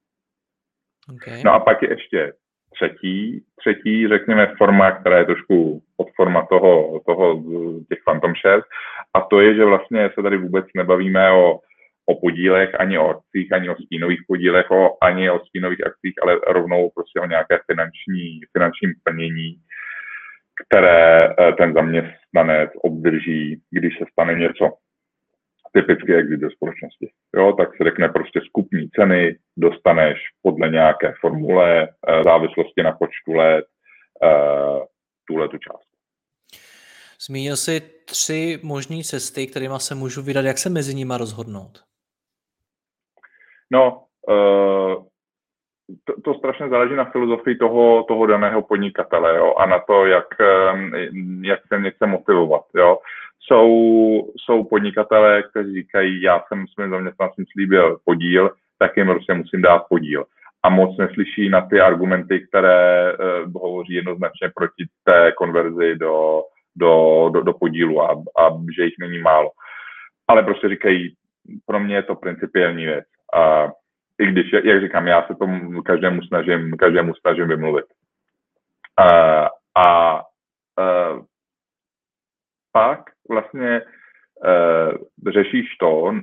Okay. 1.10 1.42
No 1.46 1.54
a 1.54 1.60
pak 1.60 1.82
je 1.82 1.90
ještě 1.90 2.34
třetí, 2.74 3.44
třetí, 3.60 4.08
řekněme, 4.08 4.54
forma, 4.58 4.92
která 4.92 5.18
je 5.18 5.26
trošku 5.26 5.84
od 5.98 6.08
forma 6.16 6.46
toho, 6.46 7.02
toho 7.06 7.44
těch 7.90 8.00
Phantom 8.06 8.34
Shares, 8.36 8.66
a 9.14 9.22
to 9.22 9.42
je, 9.42 9.56
že 9.56 9.66
vlastně 9.66 10.10
se 10.14 10.24
tady 10.24 10.38
vůbec 10.38 10.66
nebavíme 10.76 11.32
o, 11.32 11.60
o 12.06 12.20
podílech, 12.20 12.80
ani 12.80 12.98
o 12.98 13.10
akcích, 13.10 13.54
ani 13.54 13.70
o 13.70 13.76
stínových 13.76 14.20
podílech, 14.28 14.72
o, 14.72 14.98
ani 15.02 15.30
o 15.30 15.40
stínových 15.40 15.86
akcích, 15.86 16.14
ale 16.22 16.40
rovnou 16.48 16.90
prostě 16.96 17.20
o 17.20 17.26
nějaké 17.26 17.60
finanční, 17.72 18.40
finančním 18.54 18.94
plnění, 19.04 19.56
které 20.68 21.18
eh, 21.18 21.52
ten 21.58 21.74
zaměstnanec 21.74 22.72
obdrží, 22.84 23.62
když 23.72 23.98
se 23.98 24.06
stane 24.12 24.34
něco 24.34 24.74
typicky 25.72 26.16
exit 26.16 26.40
do 26.40 26.52
společnosti. 26.52 27.12
Jo, 27.36 27.54
tak 27.54 27.70
se 27.78 27.84
řekne 27.84 28.10
prostě 28.10 28.42
skupní 28.46 28.90
ceny, 28.90 29.36
dostaneš 29.58 30.18
podle 30.42 30.70
nějaké 30.70 31.14
formule, 31.22 31.90
eh, 32.08 32.24
závislosti 32.24 32.84
na 32.84 32.92
počtu 32.92 33.34
let, 33.34 33.66
eh, 34.24 34.80
tuhle 35.28 35.48
tu 35.48 35.58
částku. 35.58 35.92
Zmínil 37.28 37.56
jsi 37.56 37.82
tři 38.06 38.60
možné 38.64 39.04
cesty, 39.04 39.48
kterými 39.48 39.74
se 39.78 39.96
můžu 39.96 40.22
vydat. 40.22 40.46
Jak 40.46 40.58
se 40.58 40.70
mezi 40.70 40.96
nimi 40.96 41.14
rozhodnout? 41.18 41.84
No, 43.72 44.04
uh, 44.28 45.06
to, 46.04 46.22
to 46.22 46.34
strašně 46.34 46.70
záleží 46.70 46.96
na 46.96 47.06
filozofii 47.06 47.56
toho, 47.56 48.04
toho 48.04 48.26
daného 48.26 48.62
podnikatele 48.62 49.38
jo, 49.38 49.54
a 49.54 49.66
na 49.66 49.80
to, 49.80 50.06
jak, 50.06 50.28
jak 51.42 51.60
se 51.68 51.80
něco 51.80 52.08
motivovat. 52.08 52.66
Jo. 52.76 52.98
Jsou, 53.48 54.34
jsou 54.38 54.64
podnikatelé, 54.64 55.44
kteří 55.44 55.74
říkají, 55.74 56.22
já 56.22 56.44
jsem 56.48 56.66
svým 56.68 56.90
zaměstnancům 56.90 57.46
slíbil 57.52 57.98
podíl, 58.06 58.52
tak 58.80 58.98
jim 58.98 59.08
prostě 59.08 59.34
musím 59.34 59.62
dát 59.62 59.86
podíl. 59.90 60.26
A 60.64 60.70
moc 60.70 60.98
neslyší 60.98 61.50
na 61.50 61.62
ty 61.62 61.82
argumenty, 61.82 62.48
které 62.48 63.14
uh, 63.14 63.62
hovoří 63.62 63.94
jednoznačně 63.94 64.52
proti 64.56 64.86
té 65.04 65.32
konverzi 65.32 65.96
do, 65.96 66.44
do, 66.76 67.30
do, 67.34 67.42
do 67.42 67.54
podílu 67.54 68.02
a, 68.02 68.12
a 68.12 68.50
že 68.78 68.84
jich 68.84 68.94
není 69.00 69.20
málo. 69.20 69.52
Ale 70.28 70.44
prostě 70.44 70.70
říkají, 70.70 71.16
pro 71.66 71.80
mě 71.80 71.96
je 71.96 72.04
to 72.04 72.16
principiální 72.16 72.86
věc. 72.86 73.06
A 73.34 73.68
i 74.20 74.26
když, 74.26 74.54
jak 74.64 74.82
říkám, 74.82 75.08
já 75.08 75.28
se 75.28 75.36
tomu 75.36 75.82
každému 75.82 76.22
snažím, 76.22 76.78
každému 76.78 77.14
snažím 77.14 77.48
vymluvit. 77.48 77.86
A, 78.98 79.46
a, 79.76 79.86
a 79.86 80.24
pak 82.72 83.00
vlastně 83.30 83.82
uh, 83.82 85.32
řešíš 85.32 85.76
to, 85.80 86.14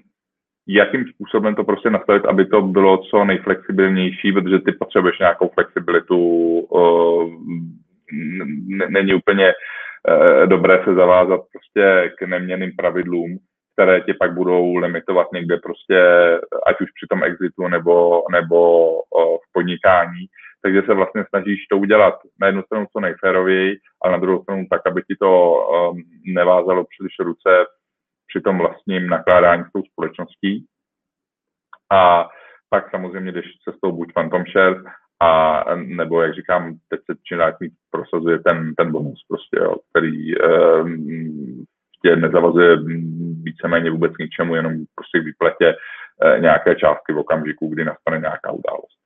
jakým 0.68 1.04
způsobem 1.08 1.54
to 1.54 1.64
prostě 1.64 1.90
nastavit, 1.90 2.24
aby 2.24 2.46
to 2.46 2.62
bylo 2.62 2.98
co 2.98 3.24
nejflexibilnější, 3.24 4.32
protože 4.32 4.58
ty 4.58 4.72
potřebuješ 4.72 5.18
nějakou 5.18 5.48
flexibilitu, 5.48 6.18
uh, 6.60 7.32
není 8.88 9.14
úplně 9.14 9.52
uh, 9.52 10.46
dobré 10.46 10.84
se 10.84 10.94
zavázat 10.94 11.40
prostě 11.52 12.12
k 12.18 12.26
neměným 12.26 12.72
pravidlům, 12.76 13.38
které 13.72 14.00
tě 14.00 14.14
pak 14.14 14.34
budou 14.34 14.76
limitovat 14.76 15.32
někde 15.32 15.56
prostě, 15.56 15.98
ať 16.66 16.80
už 16.80 16.88
při 16.90 17.06
tom 17.10 17.24
exitu 17.24 17.68
nebo, 17.68 18.22
nebo 18.32 18.88
v 19.14 19.52
podnikání. 19.52 20.26
Takže 20.62 20.82
se 20.86 20.94
vlastně 20.94 21.24
snažíš 21.28 21.66
to 21.66 21.78
udělat 21.78 22.14
na 22.40 22.46
jednu 22.46 22.62
stranu 22.62 22.86
co 22.92 23.00
nejférověji, 23.00 23.78
ale 24.02 24.12
na 24.12 24.18
druhou 24.18 24.42
stranu 24.42 24.66
tak, 24.70 24.86
aby 24.86 25.02
ti 25.02 25.16
to 25.20 25.54
um, 25.54 26.02
nevázalo 26.26 26.84
příliš 26.84 27.12
ruce 27.20 27.66
při 28.26 28.40
tom 28.40 28.58
vlastním 28.58 29.08
nakládání 29.08 29.64
s 29.64 29.72
tou 29.72 29.82
společností. 29.82 30.66
A 31.92 32.28
pak 32.70 32.90
samozřejmě 32.90 33.32
jdeš 33.32 33.46
cestou 33.68 33.92
buď 33.92 34.12
Phantom 34.12 34.44
Shares, 34.44 34.82
a 35.20 35.64
nebo 35.74 36.22
jak 36.22 36.34
říkám, 36.34 36.74
teď 36.88 37.00
se 37.10 37.18
čím 37.24 37.70
prosazuje 37.90 38.38
ten, 38.38 38.74
ten 38.74 38.92
bonus 38.92 39.24
prostě, 39.28 39.56
jo, 39.56 39.74
který 39.90 40.38
um, 40.40 41.64
tě 42.02 42.16
nezavazuje 42.16 42.76
víceméně 43.42 43.90
vůbec 43.90 44.12
k 44.12 44.18
ničemu, 44.18 44.54
jenom 44.54 44.72
prostě 44.94 45.20
k 45.20 45.24
výpletě 45.24 45.74
eh, 46.24 46.40
nějaké 46.40 46.74
částky 46.74 47.12
v 47.12 47.18
okamžiku, 47.18 47.68
kdy 47.68 47.84
nastane 47.84 48.18
nějaká 48.18 48.50
událost. 48.52 48.98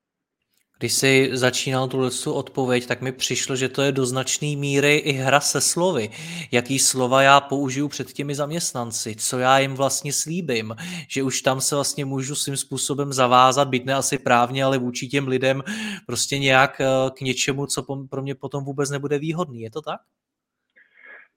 Když 0.83 0.93
jsi 0.93 1.29
začínal 1.33 1.89
tuhle 1.89 2.11
odpověď, 2.33 2.87
tak 2.87 3.03
mi 3.03 3.13
přišlo, 3.13 3.57
že 3.57 3.69
to 3.69 3.83
je 3.83 3.93
do 3.93 4.07
značné 4.07 4.57
míry 4.57 4.97
i 4.97 5.13
hra 5.13 5.41
se 5.41 5.61
slovy. 5.61 6.09
Jaký 6.53 6.79
slova 6.79 7.23
já 7.23 7.41
použiju 7.41 7.89
před 7.89 8.13
těmi 8.13 8.35
zaměstnanci, 8.35 9.17
co 9.17 9.39
já 9.39 9.59
jim 9.59 9.75
vlastně 9.75 10.13
slíbím, 10.13 10.75
že 11.09 11.23
už 11.23 11.43
tam 11.43 11.61
se 11.61 11.75
vlastně 11.75 12.05
můžu 12.05 12.35
svým 12.35 12.57
způsobem 12.57 13.13
zavázat, 13.13 13.69
byť 13.69 13.85
ne 13.85 13.95
asi 13.95 14.19
právně, 14.19 14.65
ale 14.65 14.79
vůči 14.79 15.09
těm 15.09 15.29
lidem 15.29 15.63
prostě 16.07 16.39
nějak 16.39 16.81
eh, 16.81 16.87
k 17.17 17.21
něčemu, 17.21 17.67
co 17.67 17.83
pro 18.11 18.23
mě 18.23 18.35
potom 18.35 18.65
vůbec 18.65 18.91
nebude 18.91 19.19
výhodný. 19.19 19.61
Je 19.61 19.71
to 19.71 19.83
tak? 19.83 20.01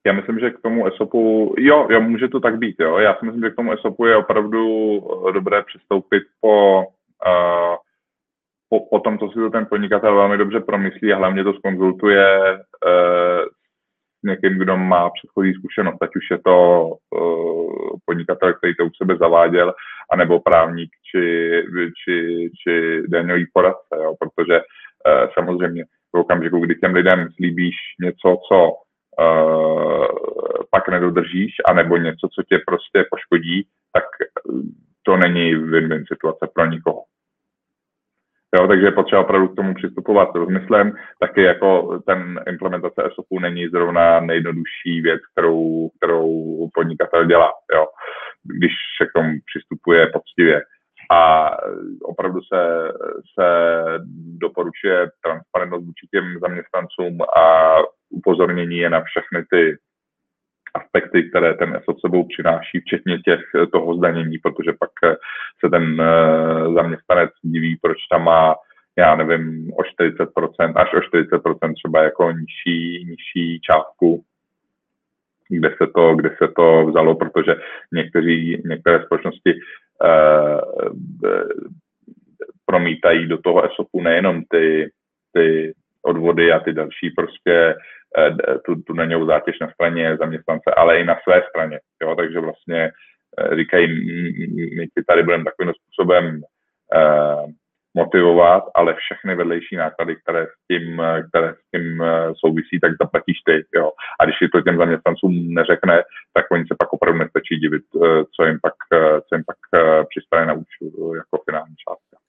já 0.06 0.12
myslím, 0.12 0.38
že 0.38 0.50
k 0.50 0.60
tomu 0.62 0.86
ESOPu, 0.86 1.54
jo, 1.58 1.86
jo, 1.90 2.00
může 2.00 2.28
to 2.28 2.40
tak 2.40 2.58
být, 2.58 2.76
jo. 2.80 2.98
Já 2.98 3.14
si 3.14 3.24
myslím, 3.24 3.42
že 3.42 3.50
k 3.50 3.56
tomu 3.56 3.72
ESOPu 3.72 4.06
je 4.06 4.16
opravdu 4.16 4.62
eh, 5.28 5.32
dobré 5.32 5.62
přistoupit 5.62 6.22
po, 6.40 6.78
uh, 6.80 7.76
po, 8.68 9.00
tom, 9.00 9.18
co 9.18 9.28
si 9.28 9.34
to 9.34 9.50
ten 9.50 9.66
podnikatel 9.70 10.14
velmi 10.14 10.38
dobře 10.38 10.60
promyslí 10.60 11.12
a 11.12 11.16
hlavně 11.16 11.44
to 11.44 11.54
skonzultuje 11.54 12.52
uh, 12.52 13.44
s 14.18 14.22
někým, 14.24 14.58
kdo 14.58 14.76
má 14.76 15.10
předchozí 15.10 15.54
zkušenost, 15.54 16.02
ať 16.02 16.16
už 16.16 16.30
je 16.30 16.38
to 16.44 16.84
uh, 16.84 17.96
podnikatel, 18.04 18.54
který 18.54 18.74
to 18.74 18.86
u 18.86 18.90
sebe 19.02 19.16
zaváděl, 19.16 19.74
anebo 20.12 20.40
právník 20.40 20.90
či, 21.10 21.50
či, 22.04 22.50
či 22.62 23.02
daňový 23.08 23.46
poradce, 23.52 23.94
jo, 23.96 24.14
protože 24.18 24.60
uh, 24.60 25.30
samozřejmě 25.34 25.84
v 26.14 26.18
okamžiku, 26.18 26.58
kdy 26.60 26.74
těm 26.74 26.94
lidem 26.94 27.28
slíbíš 27.36 27.74
něco, 28.00 28.36
co 28.48 28.72
uh, 29.20 30.06
pak 30.70 30.88
nedodržíš, 30.88 31.54
anebo 31.68 31.96
něco, 31.96 32.28
co 32.34 32.42
tě 32.42 32.58
prostě 32.66 33.04
poškodí, 33.10 33.66
tak 33.92 34.04
to 35.02 35.16
není 35.16 35.54
win-win 35.54 36.04
situace 36.08 36.48
pro 36.54 36.66
nikoho. 36.66 37.02
Jo, 38.56 38.68
takže 38.68 38.86
je 38.86 38.92
potřeba 38.92 39.20
opravdu 39.22 39.48
k 39.48 39.56
tomu 39.56 39.74
přistupovat 39.74 40.28
s 40.32 40.34
rozmyslem. 40.34 40.92
Taky 41.20 41.42
jako 41.42 41.98
ten 42.06 42.40
implementace 42.48 43.02
ESOPu 43.06 43.38
není 43.38 43.68
zrovna 43.68 44.20
nejjednodušší 44.20 45.00
věc, 45.00 45.20
kterou, 45.32 45.90
kterou 45.96 46.68
podnikatel 46.74 47.24
dělá, 47.24 47.52
jo, 47.74 47.86
když 48.44 48.72
se 49.00 49.06
k 49.06 49.12
tomu 49.14 49.32
přistupuje 49.46 50.06
poctivě. 50.06 50.62
A 51.10 51.50
opravdu 52.02 52.40
se, 52.42 52.92
se 53.38 53.48
doporučuje 54.38 55.10
transparentnost 55.24 55.84
vůči 55.84 56.06
těm 56.10 56.38
zaměstnancům 56.40 57.22
a 57.22 57.76
upozornění 58.10 58.78
je 58.78 58.90
na 58.90 59.00
všechny 59.00 59.44
ty 59.50 59.76
aspekty, 60.96 61.30
které 61.30 61.54
ten 61.54 61.76
ESO 61.76 61.98
sebou 62.00 62.24
přináší, 62.28 62.80
včetně 62.80 63.18
těch 63.18 63.40
toho 63.72 63.96
zdanění, 63.96 64.38
protože 64.38 64.72
pak 64.78 64.90
se 65.64 65.70
ten 65.70 66.00
eh, 66.00 66.74
zaměstnanec 66.74 67.30
diví, 67.42 67.78
proč 67.82 67.96
tam 68.10 68.24
má 68.24 68.54
já 68.98 69.16
nevím, 69.16 69.72
o 69.72 69.82
40%, 69.82 70.72
až 70.76 70.88
o 70.94 71.16
40% 71.16 71.74
třeba 71.74 72.02
jako 72.02 72.32
nižší, 72.32 73.04
nižší 73.04 73.60
částku, 73.60 74.24
kde 75.48 75.68
se 75.68 75.86
to, 75.94 76.14
kde 76.14 76.30
se 76.38 76.48
to 76.56 76.86
vzalo, 76.86 77.14
protože 77.14 77.54
někteří, 77.92 78.62
některé 78.64 79.04
společnosti 79.04 79.52
eh, 80.04 80.60
promítají 82.66 83.26
do 83.26 83.38
toho 83.38 83.64
ESOPu 83.64 84.00
nejenom 84.00 84.42
ty, 84.50 84.90
ty 85.32 85.74
odvody 86.06 86.52
a 86.52 86.60
ty 86.60 86.72
další 86.72 87.10
prostě 87.10 87.74
eh, 88.18 88.58
tu, 88.64 88.82
tu 88.82 88.92
daňovou 88.92 89.26
zátěž 89.26 89.58
na 89.60 89.70
straně 89.70 90.16
zaměstnance, 90.16 90.74
ale 90.76 91.00
i 91.00 91.04
na 91.04 91.16
své 91.22 91.42
straně. 91.48 91.80
Jo? 92.02 92.14
Takže 92.14 92.40
vlastně 92.40 92.90
eh, 93.38 93.56
říkají, 93.56 93.86
my 94.76 94.86
ti 94.86 95.04
tady 95.06 95.22
budeme 95.22 95.44
takovým 95.44 95.72
způsobem 95.74 96.40
eh, 96.94 97.52
motivovat, 97.94 98.64
ale 98.74 98.94
všechny 98.94 99.34
vedlejší 99.34 99.76
náklady, 99.76 100.16
které 100.16 100.46
s 100.46 100.66
tím, 100.70 101.02
které 101.28 101.54
s 101.54 101.70
tím 101.74 102.04
souvisí, 102.36 102.80
tak 102.80 102.92
zaplatíš 103.02 103.36
ty. 103.46 103.64
Jo. 103.74 103.92
A 104.20 104.24
když 104.24 104.36
to 104.52 104.60
těm 104.60 104.76
zaměstnancům 104.76 105.54
neřekne, 105.54 106.02
tak 106.34 106.44
oni 106.50 106.64
se 106.66 106.74
pak 106.78 106.92
opravdu 106.92 107.18
nestačí 107.18 107.56
divit, 107.56 107.82
co 108.36 108.44
jim 108.44 108.58
pak, 108.62 108.74
co 109.28 109.34
jim 109.34 109.44
pak 109.46 109.56
přistane 110.08 110.46
na 110.46 110.52
účtu 110.52 111.14
jako 111.14 111.42
finální 111.44 111.74
částka. 111.88 112.25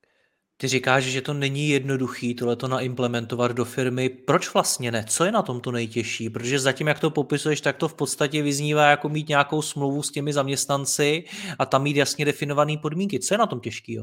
Ty 0.59 0.67
říkáš, 0.67 1.03
že 1.03 1.21
to 1.21 1.33
není 1.33 1.69
jednoduchý 1.69 2.35
tohleto 2.35 2.67
naimplementovat 2.67 3.51
do 3.51 3.65
firmy. 3.65 4.09
Proč 4.09 4.53
vlastně 4.53 4.91
ne? 4.91 5.03
Co 5.03 5.25
je 5.25 5.31
na 5.31 5.41
tom 5.41 5.61
to 5.61 5.71
nejtěžší? 5.71 6.29
Protože 6.29 6.59
zatím, 6.59 6.87
jak 6.87 6.99
to 6.99 7.09
popisuješ, 7.09 7.61
tak 7.61 7.77
to 7.77 7.87
v 7.87 7.97
podstatě 7.97 8.41
vyznívá 8.41 8.89
jako 8.89 9.09
mít 9.09 9.29
nějakou 9.29 9.61
smlouvu 9.61 10.03
s 10.03 10.11
těmi 10.11 10.33
zaměstnanci 10.33 11.23
a 11.59 11.65
tam 11.65 11.83
mít 11.83 11.97
jasně 11.97 12.25
definované 12.25 12.73
podmínky. 12.81 13.19
Co 13.19 13.33
je 13.33 13.37
na 13.37 13.45
tom 13.45 13.59
těžký? 13.59 13.99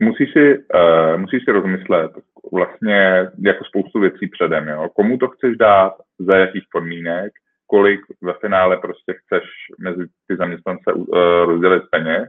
Musíš 0.00 0.32
si, 0.32 0.58
uh, 0.58 1.20
musíš 1.20 1.44
si 1.44 1.52
rozmyslet 1.52 2.12
vlastně 2.52 3.30
jako 3.38 3.64
spoustu 3.64 4.00
věcí 4.00 4.28
předem. 4.28 4.68
Jo? 4.68 4.88
Komu 4.96 5.18
to 5.18 5.28
chceš 5.28 5.56
dát, 5.56 5.92
za 6.18 6.36
jakých 6.36 6.64
podmínek, 6.72 7.32
kolik 7.66 8.00
ve 8.22 8.32
finále 8.32 8.76
prostě 8.76 9.14
chceš 9.14 9.42
mezi 9.78 10.06
ty 10.28 10.36
zaměstnance 10.36 10.92
uh, 10.92 11.16
rozdělit 11.44 11.82
peněz 11.90 12.28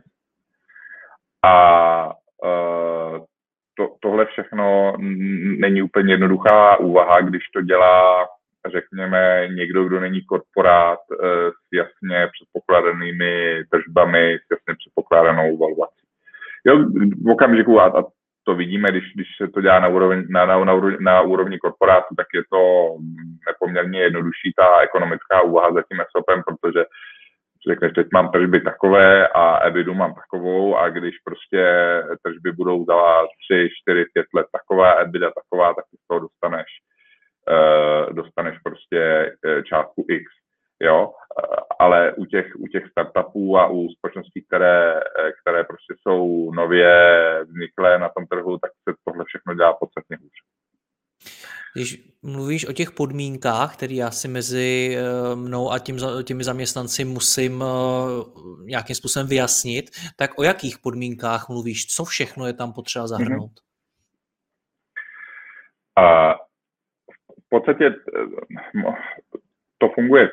a 1.46 2.14
to, 3.78 3.88
tohle 4.00 4.26
všechno 4.26 4.94
není 5.60 5.82
úplně 5.82 6.14
jednoduchá 6.14 6.78
úvaha, 6.80 7.22
když 7.22 7.44
to 7.54 7.62
dělá, 7.62 8.28
řekněme, 8.72 9.48
někdo, 9.56 9.84
kdo 9.84 10.00
není 10.00 10.22
korporát 10.22 11.00
s 11.50 11.74
jasně 11.74 12.28
předpokládanými 12.28 13.64
tržbami, 13.72 14.38
s 14.38 14.52
jasně 14.52 14.76
předpokládanou 14.78 15.58
valuací. 15.58 16.04
Jo, 16.66 16.86
v 17.26 17.30
okamžiku, 17.30 17.80
a, 17.80 17.86
a 17.86 18.04
to 18.44 18.56
vidíme, 18.56 18.92
když, 18.92 19.04
když 19.16 19.28
se 19.42 19.48
to 19.48 19.62
dělá 19.62 19.80
na 19.80 19.88
úrovni, 19.88 20.24
na, 20.30 20.46
na, 20.46 20.66
na, 20.66 20.74
na 21.00 21.22
úrovni 21.22 21.60
korporátu, 21.60 22.16
tak 22.18 22.28
je 22.34 22.44
to 22.52 22.90
nepoměrně 23.48 24.00
jednodušší 24.00 24.54
ta 24.58 24.80
ekonomická 24.80 25.42
úvaha 25.42 25.74
za 25.74 25.82
tím 25.82 26.02
SOPem, 26.12 26.42
protože 26.44 26.86
řekneš, 27.70 27.94
teď 27.94 28.08
mám 28.14 28.32
tržby 28.32 28.62
takové 28.62 29.28
a 29.28 29.68
EBITu 29.68 29.94
mám 29.94 30.14
takovou 30.16 30.78
a 30.78 30.90
když 30.90 31.16
prostě 31.24 31.64
tržby 32.22 32.52
budou 32.52 32.86
za 32.86 33.28
3, 33.52 33.70
4, 33.82 34.06
5 34.14 34.26
let 34.36 34.48
taková, 34.52 34.92
EBITDA 34.92 35.32
taková, 35.32 35.74
tak 35.74 35.86
z 35.86 36.08
toho 36.08 36.20
dostaneš, 36.20 36.68
uh, 37.50 38.14
dostaneš 38.14 38.60
prostě 38.60 39.32
uh, 39.46 39.64
částku 39.64 40.06
X. 40.10 40.26
Jo, 40.82 41.14
ale 41.80 42.14
u 42.14 42.26
těch, 42.26 42.56
u 42.56 42.68
těch 42.68 42.88
startupů 42.88 43.58
a 43.58 43.68
u 43.68 43.90
společností, 43.90 44.46
které, 44.48 45.00
které 45.42 45.64
prostě 45.64 45.94
jsou 46.02 46.52
nově 46.52 46.90
vzniklé 47.44 48.00
na 48.00 48.10
tom 48.10 48.28
trhu, 48.28 48.58
tak 48.58 48.72
se 48.90 48.96
tohle 49.06 49.26
všechno 49.28 49.54
dělá 49.54 49.74
podstatně 49.74 50.18
hůř. 50.22 50.32
Když 51.76 52.14
mluvíš 52.24 52.68
o 52.68 52.74
těch 52.74 52.92
podmínkách, 52.92 53.78
které 53.78 53.94
já 53.94 54.12
si 54.12 54.28
mezi 54.28 54.98
eh, 54.98 55.36
mnou 55.36 55.72
a 55.72 55.80
tím, 55.80 55.98
těmi 56.24 56.44
zaměstnanci 56.44 57.06
musím 57.06 57.64
eh, 57.64 57.66
nějakým 58.66 58.96
způsobem 58.96 59.28
vyjasnit, 59.28 59.86
tak 60.18 60.40
o 60.40 60.44
jakých 60.44 60.80
podmínkách 60.80 61.50
mluvíš? 61.50 61.88
Co 61.96 62.06
všechno 62.06 62.48
je 62.48 62.54
tam 62.54 62.74
potřeba 62.74 63.08
zahrnout? 63.08 63.52
Mm-hmm. 63.52 63.64
A 66.04 66.34
v 67.46 67.50
podstatě 67.50 67.86
eh, 67.86 68.94
to 69.78 69.90
funguje 69.96 70.30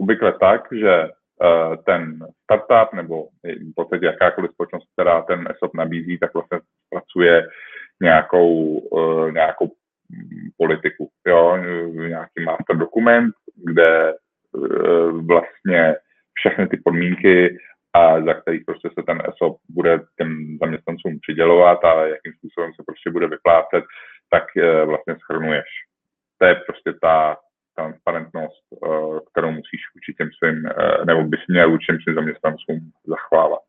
obvykle 0.00 0.32
tak, 0.40 0.68
že 0.72 1.08
ten 1.86 2.26
startup 2.42 2.92
nebo 2.94 3.28
v 3.44 3.74
podstatě 3.74 4.06
jakákoliv 4.06 4.50
společnost, 4.50 4.88
která 4.92 5.22
ten 5.22 5.48
ESOP 5.50 5.74
nabízí, 5.74 6.18
tak 6.18 6.34
vlastně 6.34 6.58
pracuje 6.90 7.46
nějakou, 8.00 8.82
nějakou 9.30 9.72
politiku. 10.56 11.10
Jo? 11.26 11.56
Nějaký 11.92 12.44
master 12.44 12.76
dokument, 12.76 13.34
kde 13.56 14.08
e, 14.08 14.14
vlastně 15.12 15.96
všechny 16.34 16.68
ty 16.68 16.76
podmínky 16.84 17.58
a 17.92 18.20
za 18.20 18.34
kterých 18.34 18.64
prostě 18.64 18.88
se 18.98 19.02
ten 19.06 19.22
ESOP 19.28 19.56
bude 19.68 20.00
těm 20.18 20.58
zaměstnancům 20.60 21.18
přidělovat 21.20 21.84
a 21.84 22.06
jakým 22.06 22.32
způsobem 22.32 22.70
se 22.76 22.82
prostě 22.86 23.10
bude 23.10 23.26
vyplácet, 23.26 23.84
tak 24.30 24.56
e, 24.56 24.84
vlastně 24.84 25.16
schrnuješ. 25.20 25.68
To 26.38 26.46
je 26.46 26.54
prostě 26.54 26.92
ta 27.02 27.36
transparentnost, 27.76 28.64
e, 28.72 28.88
kterou 29.30 29.50
musíš 29.50 29.80
vůči 29.94 30.14
těm 30.14 30.28
svým, 30.38 30.68
nebo 31.06 31.22
bys 31.24 31.40
měl 31.48 31.70
vůči 31.70 31.86
svým 32.02 32.14
zaměstnancům 32.14 32.76
zachovávat. 33.06 33.60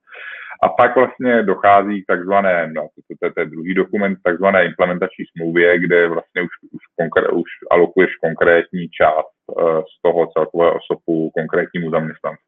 A 0.63 0.69
pak 0.69 0.95
vlastně 0.95 1.43
dochází 1.43 2.03
k 2.03 2.05
takzvané, 2.07 2.71
no, 2.73 2.87
to, 2.95 3.15
to, 3.21 3.33
to 3.33 3.39
je 3.39 3.45
druhý 3.45 3.73
dokument, 3.73 4.19
takzvané 4.23 4.65
implementační 4.65 5.25
smlouvě, 5.25 5.79
kde 5.79 6.07
vlastně 6.07 6.41
už, 6.41 6.49
už, 6.71 6.81
konkré, 6.99 7.27
už 7.27 7.49
alokuješ 7.71 8.15
konkrétní 8.15 8.89
část 8.89 9.35
uh, 9.47 9.79
z 9.79 10.01
toho 10.01 10.27
celkového 10.27 10.73
osobu 10.73 11.29
konkrétnímu 11.29 11.91
zaměstnanci. 11.91 12.43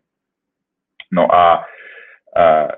No 1.11 1.35
a 1.35 1.57
uh, 1.59 2.69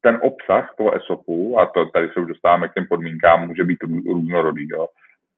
ten 0.00 0.18
obsah 0.22 0.74
toho 0.78 0.96
ESOPu, 0.96 1.58
a 1.58 1.66
to, 1.66 1.86
tady 1.86 2.08
se 2.08 2.20
už 2.20 2.28
dostáváme 2.28 2.68
k 2.68 2.74
těm 2.74 2.86
podmínkám, 2.86 3.46
může 3.46 3.64
být 3.64 3.78
různorodý. 4.06 4.68
Jo. 4.70 4.86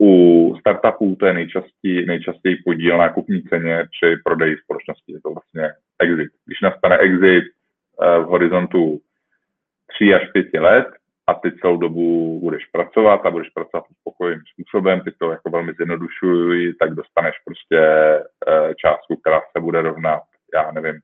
U 0.03 0.57
startupů 0.61 1.16
to 1.16 1.27
je 1.27 1.33
nejčastěji, 1.33 2.07
nejčastěji 2.07 2.57
podíl 2.57 2.99
na 2.99 3.12
kupní 3.12 3.42
ceně 3.42 3.85
při 3.85 4.16
prodeji 4.25 4.57
společnosti. 4.57 5.12
Je 5.12 5.20
to 5.20 5.31
vlastně 5.31 5.73
exit. 5.99 6.29
Když 6.46 6.61
nastane 6.61 6.99
exit, 6.99 7.44
v 8.00 8.24
horizontu 8.24 9.00
3 9.86 10.14
až 10.14 10.30
5 10.32 10.60
let 10.60 10.86
a 11.26 11.34
ty 11.34 11.52
celou 11.52 11.76
dobu 11.76 12.40
budeš 12.40 12.66
pracovat 12.66 13.26
a 13.26 13.30
budeš 13.30 13.48
pracovat 13.48 13.84
uspokojivým 13.90 14.42
způsobem, 14.52 15.00
ty 15.00 15.10
to 15.18 15.30
jako 15.30 15.50
velmi 15.50 15.72
zjednodušují, 15.72 16.74
tak 16.78 16.94
dostaneš 16.94 17.34
prostě 17.44 17.78
eh, 17.78 18.74
částku, 18.74 19.16
která 19.16 19.40
se 19.40 19.60
bude 19.60 19.82
rovnat, 19.82 20.22
já 20.54 20.72
nevím, 20.72 21.00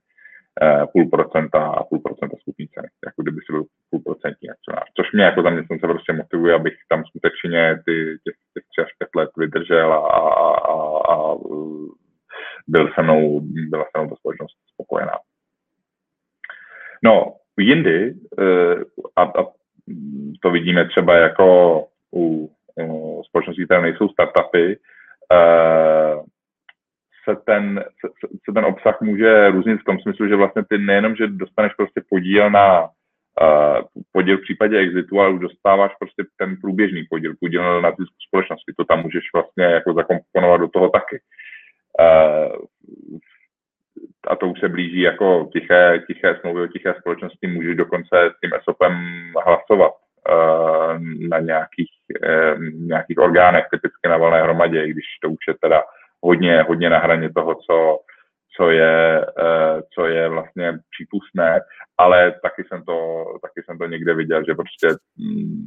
eh, 0.62 0.86
půl 0.92 1.10
procenta 1.10 1.66
a 1.66 1.84
půl 1.84 1.98
procenta 1.98 2.36
skupní 2.40 2.68
ceny, 2.68 2.88
jako 3.06 3.22
kdyby 3.22 3.40
si 3.40 3.52
byl 3.52 3.64
půl 3.90 4.00
procentní 4.00 4.50
akcionář. 4.50 4.88
Což 4.96 5.12
mě 5.12 5.24
jako 5.24 5.42
zaměstnance 5.42 5.86
prostě 5.86 6.12
motivuje, 6.12 6.54
abych 6.54 6.74
tam 6.88 7.04
skutečně 7.04 7.82
ty, 7.86 7.94
těch, 8.24 8.36
těch 8.54 8.64
tři 8.70 8.80
až 8.84 8.92
pět 8.98 9.10
let 9.16 9.30
vydržel 9.36 9.92
a, 9.92 9.98
a, 9.98 10.24
a, 10.72 10.74
a 11.12 11.34
byl 12.68 12.90
se 12.94 13.02
mnou, 13.02 13.40
byla 13.42 13.84
se 13.84 14.00
mnou 14.00 14.08
ta 14.10 14.16
společnost. 14.16 14.65
No, 17.04 17.34
jindy, 17.58 18.14
eh, 18.40 18.76
a, 19.16 19.22
a 19.22 19.46
to 20.42 20.50
vidíme 20.50 20.88
třeba 20.88 21.16
jako 21.16 21.86
u, 22.14 22.52
společností, 23.28 23.64
které 23.64 23.82
nejsou 23.82 24.08
startupy, 24.08 24.78
eh, 25.32 26.16
se 27.28 27.36
ten, 27.46 27.84
se, 28.00 28.28
se 28.44 28.52
ten 28.54 28.64
obsah 28.64 29.00
může 29.00 29.50
různit 29.50 29.80
v 29.80 29.84
tom 29.84 29.98
smyslu, 30.00 30.28
že 30.28 30.36
vlastně 30.36 30.62
ty 30.68 30.78
nejenom, 30.78 31.16
že 31.16 31.26
dostaneš 31.26 31.72
prostě 31.74 32.02
podíl 32.10 32.50
na 32.50 32.82
uh, 32.82 33.84
podíl 34.12 34.38
v 34.38 34.42
případě 34.42 34.78
exitu, 34.78 35.20
ale 35.20 35.30
už 35.30 35.40
dostáváš 35.40 35.92
prostě 35.98 36.24
ten 36.36 36.56
průběžný 36.60 37.04
podíl, 37.10 37.34
podíl 37.40 37.82
na 37.82 37.90
zisku 37.90 38.14
společnosti. 38.28 38.72
To 38.76 38.84
tam 38.84 39.02
můžeš 39.02 39.24
vlastně 39.34 39.64
jako 39.64 39.94
zakomponovat 39.94 40.60
do 40.60 40.68
toho 40.68 40.88
taky. 40.88 41.20
Uh, 42.00 42.66
a 44.26 44.36
to 44.36 44.48
už 44.48 44.60
se 44.60 44.68
blíží 44.68 45.00
jako 45.00 45.48
tiché, 45.52 46.02
tiché 46.06 46.36
smlouvy 46.40 46.62
o 46.62 46.66
tiché 46.66 46.94
společnosti, 46.98 47.46
můžeš 47.46 47.76
dokonce 47.76 48.30
s 48.36 48.40
tím 48.40 48.50
ESOPem 48.54 48.92
hlasovat 49.46 49.92
uh, 49.92 50.98
na 51.28 51.38
nějakých, 51.38 51.90
uh, 52.28 52.62
nějakých 52.62 53.18
orgánech, 53.18 53.64
typicky 53.70 54.08
na 54.08 54.16
volné 54.16 54.42
hromadě, 54.42 54.88
když 54.88 55.04
to 55.22 55.30
už 55.30 55.38
je 55.48 55.54
teda 55.62 55.82
hodně, 56.22 56.62
hodně 56.62 56.90
na 56.90 56.98
hraně 56.98 57.32
toho, 57.32 57.54
co, 57.54 57.98
co 58.56 58.70
je, 58.70 59.26
uh, 59.26 59.80
co 59.94 60.06
je 60.06 60.28
vlastně 60.28 60.78
přípustné, 60.90 61.60
ale 61.98 62.34
taky 62.42 62.64
jsem 62.64 62.84
to, 62.84 63.24
taky 63.42 63.62
jsem 63.64 63.78
to 63.78 63.86
někde 63.86 64.14
viděl, 64.14 64.44
že 64.44 64.54
prostě 64.54 64.88
mm, 65.16 65.66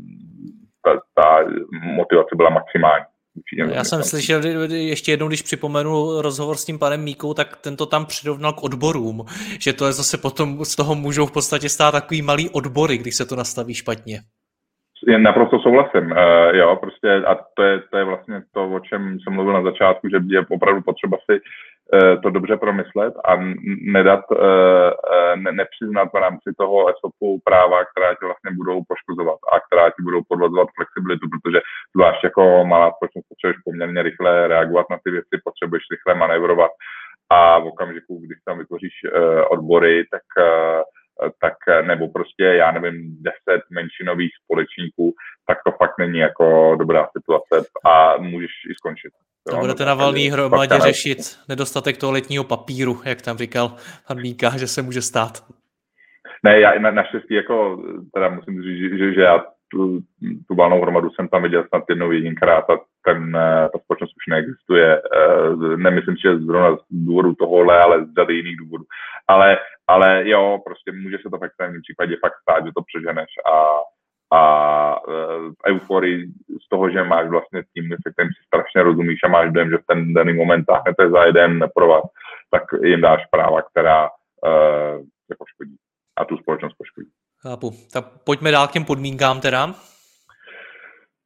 ta, 0.84 1.02
ta 1.16 1.46
motivace 1.72 2.36
byla 2.36 2.50
maximální. 2.50 3.06
Já 3.74 3.84
jsem 3.84 4.04
slyšel 4.04 4.42
ještě 4.72 5.12
jednou, 5.12 5.28
když 5.28 5.42
připomenu 5.42 6.22
rozhovor 6.22 6.58
s 6.58 6.66
tím 6.66 6.80
panem 6.80 7.04
Míkou, 7.04 7.34
tak 7.34 7.58
tento 7.58 7.86
tam 7.86 8.06
přirovnal 8.06 8.54
k 8.54 8.64
odborům, 8.64 9.26
že 9.60 9.74
to 9.74 9.86
je 9.86 9.94
zase 9.94 10.18
potom 10.18 10.66
z 10.66 10.76
toho 10.76 10.96
můžou 10.96 11.26
v 11.26 11.32
podstatě 11.32 11.70
stát 11.70 11.92
takový 11.92 12.22
malý 12.22 12.50
odbory, 12.50 12.98
když 12.98 13.16
se 13.16 13.26
to 13.26 13.36
nastaví 13.36 13.74
špatně. 13.74 14.20
Naprosto 15.18 15.60
souhlasím, 15.60 16.12
uh, 16.12 16.56
jo, 16.56 16.78
prostě 16.82 17.12
a 17.12 17.36
to 17.56 17.64
je, 17.64 17.80
to 17.92 17.98
je 17.98 18.04
vlastně 18.04 18.42
to, 18.54 18.70
o 18.70 18.80
čem 18.80 19.18
jsem 19.20 19.34
mluvil 19.34 19.54
na 19.54 19.64
začátku, 19.64 20.10
že 20.10 20.18
je 20.28 20.46
opravdu 20.50 20.82
potřeba 20.82 21.18
si 21.18 21.40
to 22.24 22.30
dobře 22.30 22.58
promyslet 22.58 23.14
a 23.26 23.36
nedat, 23.82 24.24
eh, 24.32 24.92
eh, 25.14 25.36
ne, 25.36 25.52
nepřiznat 25.52 26.10
v 26.14 26.16
rámci 26.16 26.50
toho 26.58 26.90
ESOPu 26.90 27.42
práva, 27.44 27.86
která 27.86 28.14
tě 28.14 28.26
vlastně 28.26 28.52
budou 28.52 28.82
poškozovat 28.88 29.40
a 29.54 29.60
která 29.60 29.90
ti 29.90 30.02
budou 30.04 30.22
podvazovat 30.28 30.68
flexibilitu, 30.76 31.26
protože 31.30 31.60
zvlášť 31.96 32.24
jako 32.24 32.66
malá 32.66 32.92
společnost 32.92 33.30
potřebuješ 33.30 33.58
poměrně 33.66 34.04
rychle 34.04 34.48
reagovat 34.48 34.86
na 34.90 34.98
ty 35.04 35.12
věci, 35.12 35.34
potřebuješ 35.44 35.84
rychle 35.92 36.16
manévrovat 36.16 36.72
a 37.30 37.60
v 37.60 37.66
okamžiku, 37.66 38.20
když 38.20 38.38
tam 38.46 38.58
vytvoříš 38.60 38.94
odbory, 39.50 40.06
tak 40.12 40.22
tak 41.42 41.86
nebo 41.88 42.08
prostě, 42.08 42.44
já 42.44 42.72
nevím, 42.72 43.18
deset 43.24 43.62
menšinových 43.70 44.32
společníků, 44.44 45.14
tak 45.48 45.58
to 45.66 45.72
fakt 45.72 45.98
není 46.00 46.18
jako 46.18 46.76
dobrá 46.80 47.08
situace 47.18 47.70
a 47.86 48.18
můžeš 48.18 48.52
i 48.72 48.74
skončit. 48.74 49.12
A 49.54 49.60
budete 49.60 49.86
na 49.86 49.94
valný 49.94 50.30
hromadě 50.30 50.80
řešit 50.80 51.18
nedostatek 51.50 51.98
toaletního 51.98 52.44
papíru, 52.44 53.02
jak 53.06 53.22
tam 53.22 53.38
říkal 53.38 53.76
pan 54.08 54.22
Míka, 54.22 54.58
že 54.58 54.68
se 54.68 54.82
může 54.82 55.02
stát. 55.02 55.44
Ne, 56.44 56.60
já 56.60 56.80
na, 56.80 56.92
naštěstí 56.92 57.34
jako, 57.34 57.84
teda 58.14 58.30
musím 58.30 58.64
říct, 58.64 58.98
že, 58.98 59.14
že 59.14 59.22
já 59.22 59.46
tu, 59.72 60.00
tu 60.48 60.56
valnou 60.56 60.82
hromadu 60.82 61.10
jsem 61.10 61.28
tam 61.28 61.44
viděl 61.44 61.64
snad 61.68 61.84
jednou 61.90 62.12
jedinkrát 62.12 62.70
a 62.70 62.78
ten, 63.06 63.36
eh, 63.36 63.70
ta 63.74 63.80
společnost 63.80 64.16
už 64.18 64.28
neexistuje. 64.30 65.02
Eh, 65.02 65.78
nemyslím 65.78 66.16
si, 66.16 66.22
že 66.22 66.38
zrovna 66.38 66.76
z 66.76 66.80
důvodu 66.90 67.36
tohohle, 67.36 67.80
ale 67.80 68.06
z 68.06 68.14
řady 68.14 68.34
jiných 68.34 68.58
důvodů. 68.58 68.84
Ale, 69.28 69.58
ale 69.88 70.30
jo, 70.30 70.60
prostě 70.66 70.92
může 70.92 71.18
se 71.18 71.30
to 71.30 71.38
v 71.38 71.44
extrémním 71.44 71.82
případě 71.82 72.16
fakt 72.22 72.42
stát, 72.42 72.66
že 72.66 72.72
to 72.76 72.82
přeženeš 72.82 73.32
a 73.54 73.56
a 74.32 74.42
uh, 75.08 75.54
euforii 75.68 76.28
z 76.66 76.70
toho, 76.70 76.90
že 76.90 77.04
máš 77.04 77.30
vlastně 77.30 77.64
tým, 77.74 77.90
se 77.90 78.12
kterým 78.12 78.32
si 78.32 78.44
strašně 78.46 78.84
rozumíš 78.84 79.20
a 79.24 79.28
máš 79.28 79.52
dojem, 79.52 79.70
že 79.70 79.78
v 79.78 79.86
ten 79.88 80.14
daný 80.14 80.34
moment 80.34 80.66
táhnete 80.66 81.10
za 81.10 81.24
jeden 81.24 81.66
provaz, 81.76 82.04
tak 82.52 82.64
jim 82.84 83.02
dáš 83.02 83.26
práva, 83.32 83.62
která 83.62 84.10
uh, 84.10 85.02
se 85.28 85.36
poškodí 85.38 85.76
a 86.18 86.26
tu 86.26 86.38
společnost 86.38 86.74
poškodí. 86.78 87.10
Chápu. 87.42 87.72
Tak 87.94 88.06
pojďme 88.24 88.52
dál 88.52 88.68
k 88.68 88.72
těm 88.72 88.86
podmínkám 88.86 89.42
teda. 89.42 89.74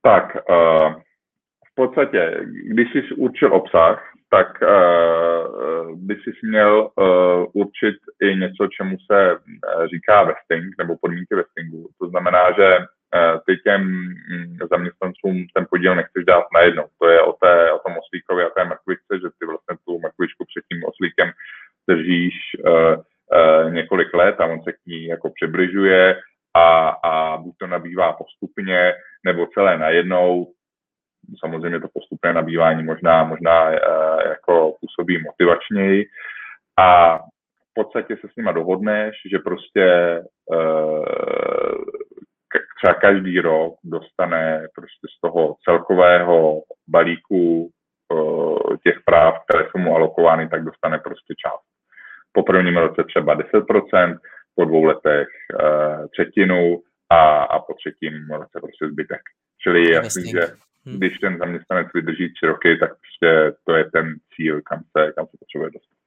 Tak, 0.02 0.38
uh, 0.50 0.94
v 1.74 1.76
podstatě, 1.76 2.38
když 2.46 2.88
jsi 2.92 3.16
určil 3.16 3.54
obsah, 3.54 4.14
tak 4.30 4.62
uh, 4.62 5.98
by 5.98 6.16
si 6.16 6.32
měl 6.44 6.90
uh, 6.96 7.46
určit 7.54 7.96
i 8.22 8.36
něco, 8.36 8.68
čemu 8.68 8.98
se 9.12 9.38
říká 9.94 10.24
vesting, 10.24 10.76
nebo 10.78 10.98
podmínky 11.02 11.36
vestingu. 11.36 11.90
To 12.00 12.08
znamená, 12.08 12.52
že 12.52 12.78
uh, 12.78 13.40
ty 13.46 13.58
těm 13.58 13.82
mm, 13.82 14.58
zaměstnancům 14.72 15.46
ten 15.56 15.66
podíl 15.70 15.96
nechceš 15.96 16.26
dát 16.26 16.46
najednou. 16.54 16.86
To 17.02 17.10
je 17.10 17.22
o, 17.22 17.34
té, 17.34 17.72
o 17.72 17.80
tom 17.80 17.94
oslíkovi 17.98 18.44
a 18.44 18.50
té 18.50 18.64
mrkvičce, 18.66 19.14
že 19.14 19.28
ty 19.40 19.46
vlastně 19.46 19.76
tu 19.86 20.00
mrkvičku 20.00 20.46
před 20.46 20.64
tím 20.72 20.84
oslíkem 20.86 21.32
držíš 21.90 22.36
uh, 22.66 22.96
uh, 22.96 23.74
několik 23.74 24.14
let 24.14 24.36
a 24.42 24.46
on 24.46 24.64
se 24.64 24.72
k 24.72 24.86
ní 24.86 25.06
jako 25.06 25.30
přibližuje 25.30 26.22
a, 26.54 26.90
a 26.90 27.38
buď 27.38 27.54
to 27.58 27.68
nabývá 27.68 28.14
postupně, 28.14 28.94
nebo 29.26 29.48
celé 29.54 29.78
najednou. 29.78 30.48
Samozřejmě 31.40 31.80
to 31.80 31.88
postupné 31.94 32.34
nabývání 32.34 32.84
možná, 32.84 33.24
možná 33.24 33.70
uh, 33.70 33.76
jako 34.26 34.74
působí 34.82 35.24
motivačněji. 35.24 36.06
A 36.80 37.18
v 37.18 37.74
podstatě 37.76 38.18
se 38.22 38.28
s 38.28 38.36
nima 38.36 38.52
dohodneš, 38.52 39.16
že 39.32 39.40
prostě 39.40 40.20
uh, 40.46 41.06
třeba 42.78 42.94
každý 42.94 43.40
rok 43.40 43.74
dostane 43.84 44.68
prostě 44.76 45.08
z 45.18 45.22
toho 45.22 45.56
celkového 45.64 46.62
balíku 46.88 47.70
uh, 48.14 48.78
těch 48.84 48.96
práv, 49.06 49.36
které 49.44 49.70
jsou 49.70 49.78
mu 49.78 49.96
alokovány, 49.96 50.50
tak 50.50 50.64
dostane 50.64 51.00
prostě 51.00 51.34
část. 51.46 51.66
Po 52.32 52.44
prvním 52.44 52.78
roce 52.78 53.04
třeba 53.04 53.38
10%, 53.38 54.18
po 54.56 54.66
dvou 54.66 54.84
letech 54.84 55.28
třetinu 56.12 56.82
a, 57.10 57.44
a 57.44 57.60
po 57.60 57.74
třetím 57.74 58.28
roce 58.32 58.60
prostě 58.62 58.88
zbytek. 58.88 59.22
Čili 59.64 59.86
je 59.86 59.94
jasný, 59.94 60.32
že 60.32 60.40
hmm. 60.86 60.98
když 60.98 61.18
ten 61.18 61.38
zaměstnanec 61.38 61.88
vydrží 61.94 62.34
tři 62.34 62.46
roky, 62.46 62.78
tak 62.78 62.90
prostě 62.90 63.58
to 63.66 63.76
je 63.76 63.92
ten 63.92 64.16
cíl, 64.36 64.62
kam 64.62 64.80
se, 64.98 65.12
kam 65.16 65.26
se 65.26 65.38
potřebuje 65.40 65.72
dostat. 65.72 65.98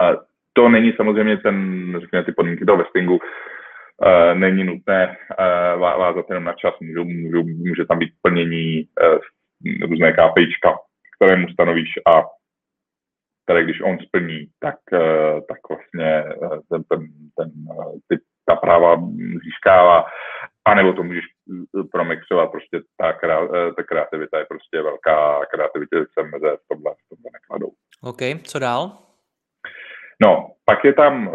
A 0.00 0.30
to 0.52 0.68
není 0.68 0.92
samozřejmě 0.92 1.36
ten, 1.36 1.56
řekněme, 2.00 2.24
ty 2.24 2.32
podmínky 2.32 2.64
toho 2.64 2.78
vestingu, 2.78 3.14
uh, 3.16 4.38
není 4.38 4.64
nutné 4.64 5.08
uh, 5.08 5.80
vázat 5.80 6.26
jenom 6.28 6.44
na 6.44 6.52
čas, 6.52 6.74
můžu, 6.80 7.04
můžu, 7.04 7.42
může 7.42 7.84
tam 7.84 7.98
být 7.98 8.14
plnění 8.22 8.88
uh, 9.02 9.18
různé 9.90 10.12
KPIčka, 10.12 10.78
které 11.16 11.36
mu 11.36 11.48
stanovíš 11.48 11.90
a 12.06 12.22
které 13.44 13.64
když 13.64 13.80
on 13.80 13.98
splní, 13.98 14.46
tak, 14.60 14.76
uh, 14.92 15.40
tak 15.48 15.58
vlastně 15.68 16.24
ten, 16.70 16.82
ten, 16.84 17.06
ten, 17.36 17.50
ty, 18.08 18.16
ta 18.50 18.56
práva 18.56 18.96
získává, 19.44 20.04
anebo 20.64 20.92
to 20.92 21.02
můžeš 21.02 21.24
promixovat, 21.92 22.50
prostě 22.50 22.80
ta, 22.96 23.12
ta 23.76 23.82
kreativita 23.82 24.38
je 24.38 24.44
prostě 24.44 24.82
velká, 24.82 25.40
kreativitě 25.54 25.96
se 25.96 26.22
meze 26.22 26.56
v 26.56 26.68
tomhle, 26.68 26.92
v 26.92 27.08
tomhle 27.08 27.30
nekladou. 27.32 27.70
OK, 28.02 28.42
co 28.42 28.58
dál? 28.58 28.92
No, 30.22 30.50
pak 30.64 30.84
je 30.84 30.92
tam 30.92 31.30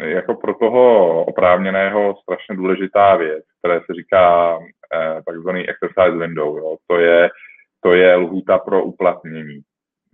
eh, 0.00 0.08
jako 0.08 0.34
pro 0.34 0.54
toho 0.54 1.24
oprávněného 1.24 2.14
strašně 2.22 2.56
důležitá 2.56 3.16
věc, 3.16 3.44
které 3.58 3.80
se 3.80 3.94
říká 3.94 4.58
eh, 4.58 5.22
takzvaný 5.26 5.68
exercise 5.68 6.18
window. 6.18 6.58
Jo. 6.58 6.76
To, 6.86 6.98
je, 6.98 7.30
to 7.84 7.92
je 7.92 8.16
lhůta 8.16 8.58
pro 8.58 8.84
uplatnění. 8.84 9.60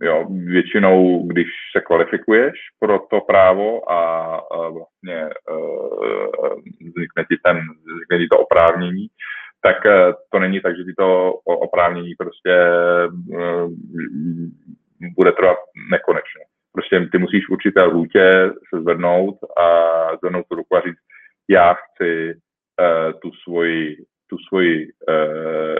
Jo, 0.01 0.25
většinou, 0.29 1.27
když 1.27 1.47
se 1.75 1.81
kvalifikuješ 1.81 2.53
pro 2.79 2.99
to 2.99 3.21
právo 3.21 3.91
a, 3.91 4.35
a 4.35 4.69
vlastně 4.69 5.29
uh, 5.51 6.55
vznikne, 6.89 7.25
ti 7.29 7.37
ten, 7.43 7.57
vznikne 7.85 8.17
ti 8.17 8.27
to 8.31 8.39
oprávnění, 8.39 9.07
tak 9.61 9.85
uh, 9.85 10.13
to 10.31 10.39
není 10.39 10.61
tak, 10.61 10.77
že 10.77 10.83
ti 10.83 10.93
to 10.97 11.33
oprávnění 11.45 12.15
prostě 12.15 12.53
bude 15.17 15.31
trvat 15.31 15.57
nekonečně 15.91 16.41
prostě 16.77 17.09
ty 17.11 17.17
musíš 17.17 17.47
v 17.47 17.51
určité 17.51 17.83
lhůtě 17.83 18.51
se 18.69 18.81
zvednout 18.81 19.35
a 19.57 19.67
zvednout 20.17 20.45
tu 20.49 20.55
ruku 20.55 20.75
a 20.75 20.81
říct, 20.81 21.01
já 21.49 21.73
chci 21.73 22.39
tu 23.21 23.31
svoji, 23.43 23.97
tu 24.29 24.37
svoji 24.47 24.87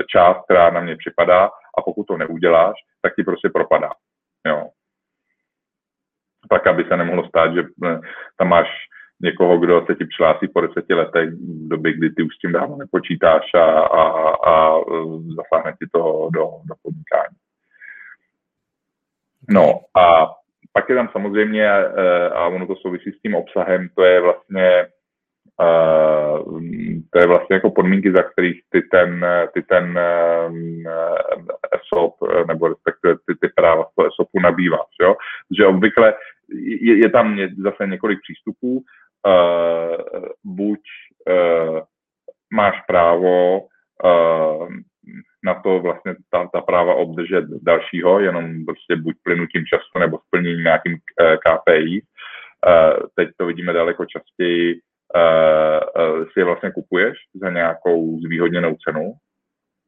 část, 0.07 0.43
která 0.43 0.69
na 0.69 0.81
mě 0.81 0.95
připadá 0.95 1.45
a 1.77 1.81
pokud 1.85 2.03
to 2.07 2.17
neuděláš, 2.17 2.75
tak 3.01 3.15
ti 3.15 3.23
prostě 3.23 3.49
propadá. 3.49 3.89
Jo. 4.47 4.69
Tak, 6.49 6.67
aby 6.67 6.83
se 6.83 6.97
nemohlo 6.97 7.27
stát, 7.27 7.53
že 7.53 7.61
uh, 7.61 7.99
tam 8.37 8.47
máš 8.47 8.67
někoho, 9.21 9.57
kdo 9.57 9.85
se 9.85 9.95
ti 9.95 10.05
přihlásí 10.05 10.47
po 10.47 10.61
deseti 10.61 10.93
letech, 10.93 11.29
v 11.29 11.67
době, 11.67 11.93
kdy 11.93 12.09
ty 12.09 12.23
už 12.23 12.35
s 12.35 12.39
tím 12.39 12.51
dávno 12.51 12.77
nepočítáš 12.77 13.53
a, 13.53 13.65
a, 13.79 14.03
a 14.51 14.79
zasáhne 15.35 15.73
ti 15.79 15.87
to 15.93 16.29
do, 16.33 16.51
do 16.65 16.75
podnikání. 16.81 17.35
No 19.49 19.79
a 19.97 20.27
pak 20.73 20.89
je 20.89 20.95
tam 20.95 21.09
samozřejmě, 21.11 21.65
eh, 21.65 22.29
a 22.29 22.47
ono 22.47 22.67
to 22.67 22.75
souvisí 22.75 23.11
s 23.11 23.21
tím 23.21 23.35
obsahem, 23.35 23.89
to 23.95 24.03
je 24.03 24.21
vlastně 24.21 24.87
to 27.09 27.19
je 27.19 27.27
vlastně 27.27 27.53
jako 27.53 27.71
podmínky, 27.71 28.11
za 28.11 28.23
kterých 28.23 28.61
ty 28.69 28.81
ten, 28.81 29.25
ty 29.53 29.61
ten 29.61 29.99
ESOP, 31.75 32.15
nebo 32.47 32.67
respektive 32.67 33.15
ty, 33.15 33.35
ty 33.41 33.49
práva 33.55 33.83
z 33.83 33.95
toho 33.95 34.07
ESOPu 34.07 34.39
nabýváš, 34.39 34.91
jo? 35.01 35.15
Že 35.57 35.65
obvykle 35.65 36.13
je, 36.81 36.97
je 36.97 37.09
tam 37.09 37.39
zase 37.57 37.87
několik 37.87 38.19
přístupů, 38.21 38.77
uh, 38.77 40.25
buď 40.43 40.79
máš 42.53 42.81
právo 42.87 43.61
na 45.45 45.53
to 45.63 45.79
vlastně 45.79 46.15
ta, 46.29 46.49
ta 46.53 46.61
práva 46.61 46.95
obdržet 46.95 47.45
dalšího, 47.61 48.19
jenom 48.19 48.65
prostě 48.65 48.95
buď 48.95 49.15
plynutím 49.23 49.65
času 49.65 49.99
nebo 49.99 50.19
splněním 50.27 50.63
nějakým 50.63 50.93
uh, 50.93 51.35
KPI. 51.35 52.01
Teď 53.15 53.29
to 53.37 53.45
vidíme 53.45 53.73
daleko 53.73 54.05
častěji, 54.05 54.79
si 56.33 56.39
je 56.39 56.45
vlastně 56.45 56.71
kupuješ 56.71 57.17
za 57.41 57.49
nějakou 57.49 58.19
zvýhodněnou 58.19 58.75
cenu. 58.75 59.13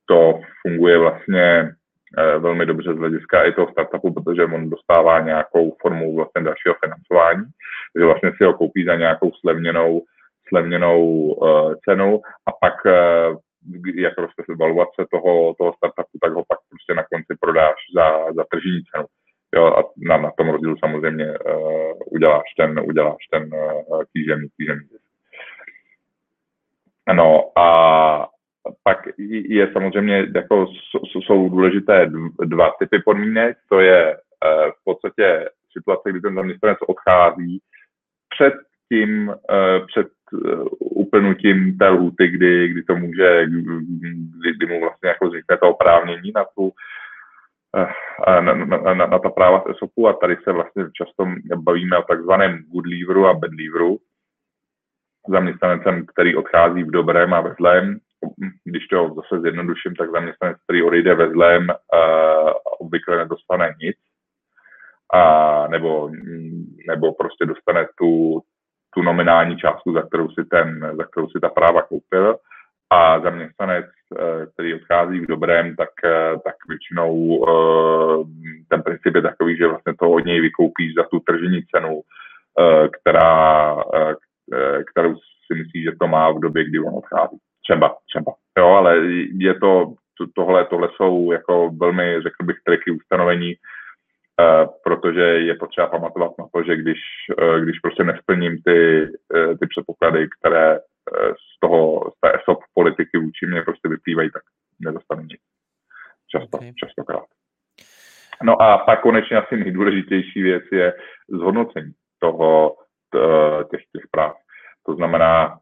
To 0.09 0.39
funguje 0.61 0.97
vlastně 0.97 1.75
uh, 2.17 2.43
velmi 2.43 2.65
dobře 2.65 2.93
z 2.93 2.97
hlediska 2.97 3.43
i 3.43 3.51
toho 3.51 3.71
startupu, 3.71 4.13
protože 4.13 4.45
on 4.45 4.69
dostává 4.69 5.19
nějakou 5.19 5.75
formu 5.81 6.15
vlastně 6.15 6.41
dalšího 6.41 6.75
financování, 6.83 7.45
takže 7.93 8.05
vlastně 8.05 8.31
si 8.37 8.43
ho 8.43 8.53
koupí 8.53 8.85
za 8.85 8.95
nějakou 8.95 9.31
slevněnou, 9.31 10.01
slevněnou 10.47 11.35
cenu 11.85 12.21
a 12.47 12.51
pak 12.51 12.73
jak 13.95 14.17
roste 14.17 14.43
valuace 14.59 15.05
toho, 15.11 15.53
toho 15.57 15.73
startupu, 15.77 16.17
tak 16.21 16.31
ho 16.33 16.43
pak 16.47 16.59
prostě 16.69 16.93
na 16.93 17.03
konci 17.03 17.33
prodáš 17.39 17.75
za, 17.95 18.33
za 18.33 18.43
tržní 18.51 18.81
cenu. 18.83 19.05
Jo, 19.55 19.65
a 19.65 19.83
na, 19.97 20.17
na 20.17 20.31
tom 20.37 20.49
rozdílu 20.49 20.75
samozřejmě 20.79 21.25
uh, 21.25 21.93
uděláš 22.11 22.43
ten, 22.57 22.79
uděláš 22.79 23.27
ten 23.31 23.49
uh, 23.53 24.03
kýžený, 24.13 24.47
kýžený 24.57 24.79
No 27.13 27.51
a 27.59 28.27
pak 28.83 28.97
je 29.27 29.71
samozřejmě, 29.73 30.27
jako 30.35 30.67
jsou 31.25 31.49
důležité 31.49 32.11
dva 32.45 32.71
typy 32.79 32.99
podmínek, 32.99 33.57
to 33.69 33.79
je 33.79 34.15
uh, 34.15 34.71
v 34.71 34.83
podstatě 34.83 35.49
situace, 35.77 36.09
kdy 36.09 36.21
ten 36.21 36.35
zaměstnanec 36.35 36.77
odchází 36.87 37.61
před 38.35 38.53
tím, 38.91 39.27
uh, 39.27 39.85
před 39.87 40.07
uh, 40.33 40.65
uplnutím 40.79 41.77
té 41.77 41.89
lhuty, 41.89 42.27
kdy, 42.27 42.67
kdy 42.67 42.83
to 42.83 42.95
může, 42.95 43.45
kdy, 43.45 44.53
kdy 44.57 44.65
mu 44.65 44.79
vlastně 44.81 45.09
jako 45.09 45.27
vznikne 45.27 45.57
to 45.57 45.69
oprávnění 45.69 46.31
na 46.35 46.45
tu 46.55 46.71
na, 48.29 48.41
na, 48.41 48.93
na, 48.93 49.05
na 49.05 49.19
ta 49.19 49.29
práva 49.29 49.59
z 49.59 49.69
ESOPu 49.69 50.07
a 50.07 50.13
tady 50.13 50.37
se 50.43 50.51
vlastně 50.51 50.83
často 50.93 51.25
bavíme 51.55 51.97
o 51.97 52.01
takzvaném 52.01 52.63
good 52.67 52.85
leaveru 52.85 53.27
a 53.27 53.33
bad 53.33 53.51
leaveru. 53.51 53.99
Zaměstnancem, 55.27 56.05
který 56.05 56.35
odchází 56.35 56.83
v 56.83 56.91
dobrém 56.91 57.33
a 57.33 57.41
ve 57.41 57.53
zlém, 57.53 57.99
když 58.63 58.87
to 58.87 59.15
zase 59.15 59.41
zjednoduším, 59.41 59.95
tak 59.95 60.11
zaměstnanec, 60.11 60.57
který 60.63 60.83
odejde 60.83 61.15
ve 61.15 61.29
zlém, 61.29 61.67
uh, 61.69 62.51
obvykle 62.79 63.17
nedostane 63.17 63.75
nic, 63.81 63.97
a, 65.13 65.67
nebo, 65.67 66.11
nebo 66.87 67.13
prostě 67.13 67.45
dostane 67.45 67.87
tu, 67.97 68.41
tu 68.93 69.01
nominální 69.01 69.57
částku, 69.57 69.93
za 69.93 70.01
kterou 70.01 70.29
si, 70.29 70.45
ten, 70.45 70.91
za 70.97 71.03
kterou 71.03 71.29
si 71.29 71.39
ta 71.39 71.49
práva 71.49 71.81
koupil. 71.81 72.37
A 72.89 73.19
zaměstnanec, 73.19 73.85
eh, 73.85 74.45
který 74.53 74.73
odchází 74.73 75.19
v 75.19 75.27
dobrém, 75.27 75.75
tak, 75.75 75.89
eh, 76.05 76.39
tak 76.43 76.55
většinou 76.69 77.45
eh, 77.47 78.25
ten 78.67 78.81
princip 78.81 79.15
je 79.15 79.21
takový, 79.21 79.57
že 79.57 79.67
vlastně 79.67 79.93
to 79.99 80.11
od 80.11 80.25
něj 80.25 80.41
vykoupíš 80.41 80.93
za 80.95 81.03
tu 81.03 81.19
tržní 81.19 81.63
cenu, 81.75 82.01
která, 82.91 83.75
kterou 84.91 85.15
si 85.15 85.53
myslí, 85.55 85.83
že 85.83 85.91
to 85.99 86.07
má 86.07 86.31
v 86.31 86.39
době, 86.39 86.63
kdy 86.63 86.79
on 86.79 86.93
odchází. 86.97 87.37
Třeba, 87.63 87.97
třeba. 88.09 88.33
Jo, 88.57 88.67
ale 88.67 88.97
je 89.37 89.59
to, 89.59 89.93
tohle, 90.35 90.65
tohle 90.65 90.89
jsou 90.95 91.31
jako 91.31 91.69
velmi, 91.69 92.21
řekl 92.21 92.43
bych, 92.43 92.57
triky 92.65 92.91
ustanovení, 92.91 93.55
Eh, 94.39 94.67
protože 94.83 95.21
je 95.21 95.55
potřeba 95.55 95.87
pamatovat 95.87 96.31
na 96.39 96.45
to, 96.53 96.63
že 96.63 96.75
když, 96.75 96.99
eh, 97.39 97.61
když 97.61 97.79
prostě 97.79 98.03
nesplním 98.03 98.61
ty, 98.61 99.03
eh, 99.35 99.57
ty 99.57 99.67
předpoklady, 99.67 100.27
které 100.39 100.79
z 101.55 101.59
toho, 101.59 102.11
z 102.11 102.19
té 102.21 102.31
ESOP 102.35 102.59
politiky 102.73 103.17
vůči 103.17 103.45
mě 103.45 103.61
prostě 103.61 103.89
vyplývají, 103.89 104.31
tak 104.31 104.41
nedostanu 104.79 105.21
nic. 105.21 105.41
Často, 106.31 106.57
okay. 106.57 106.73
častokrát. 106.73 107.25
No 108.43 108.61
a 108.61 108.77
pak 108.77 109.01
konečně 109.01 109.37
asi 109.37 109.57
nejdůležitější 109.57 110.41
věc 110.41 110.63
je 110.71 110.93
zhodnocení 111.29 111.91
toho, 112.19 112.75
těch, 113.71 113.81
těch 113.93 114.07
práv. 114.11 114.35
To 114.85 114.95
znamená, 114.95 115.59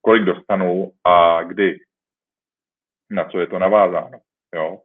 kolik 0.00 0.24
dostanu 0.24 0.92
a 1.04 1.42
kdy, 1.42 1.78
na 3.10 3.24
co 3.24 3.40
je 3.40 3.46
to 3.46 3.58
navázáno. 3.58 4.18
Jo? 4.54 4.78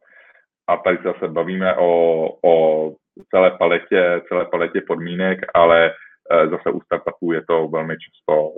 A 0.66 0.76
tady 0.76 0.96
se 0.96 1.02
zase 1.02 1.28
bavíme 1.28 1.76
o, 1.76 2.28
o 2.44 2.94
celé 3.30 3.50
paletě, 3.50 4.22
celé 4.28 4.44
paletě 4.44 4.80
podmínek, 4.80 5.38
ale 5.54 5.90
eh, 6.30 6.48
zase 6.48 6.70
u 6.70 6.80
startupů 6.80 7.32
je 7.32 7.42
to 7.48 7.68
velmi 7.68 7.96
často 7.98 8.52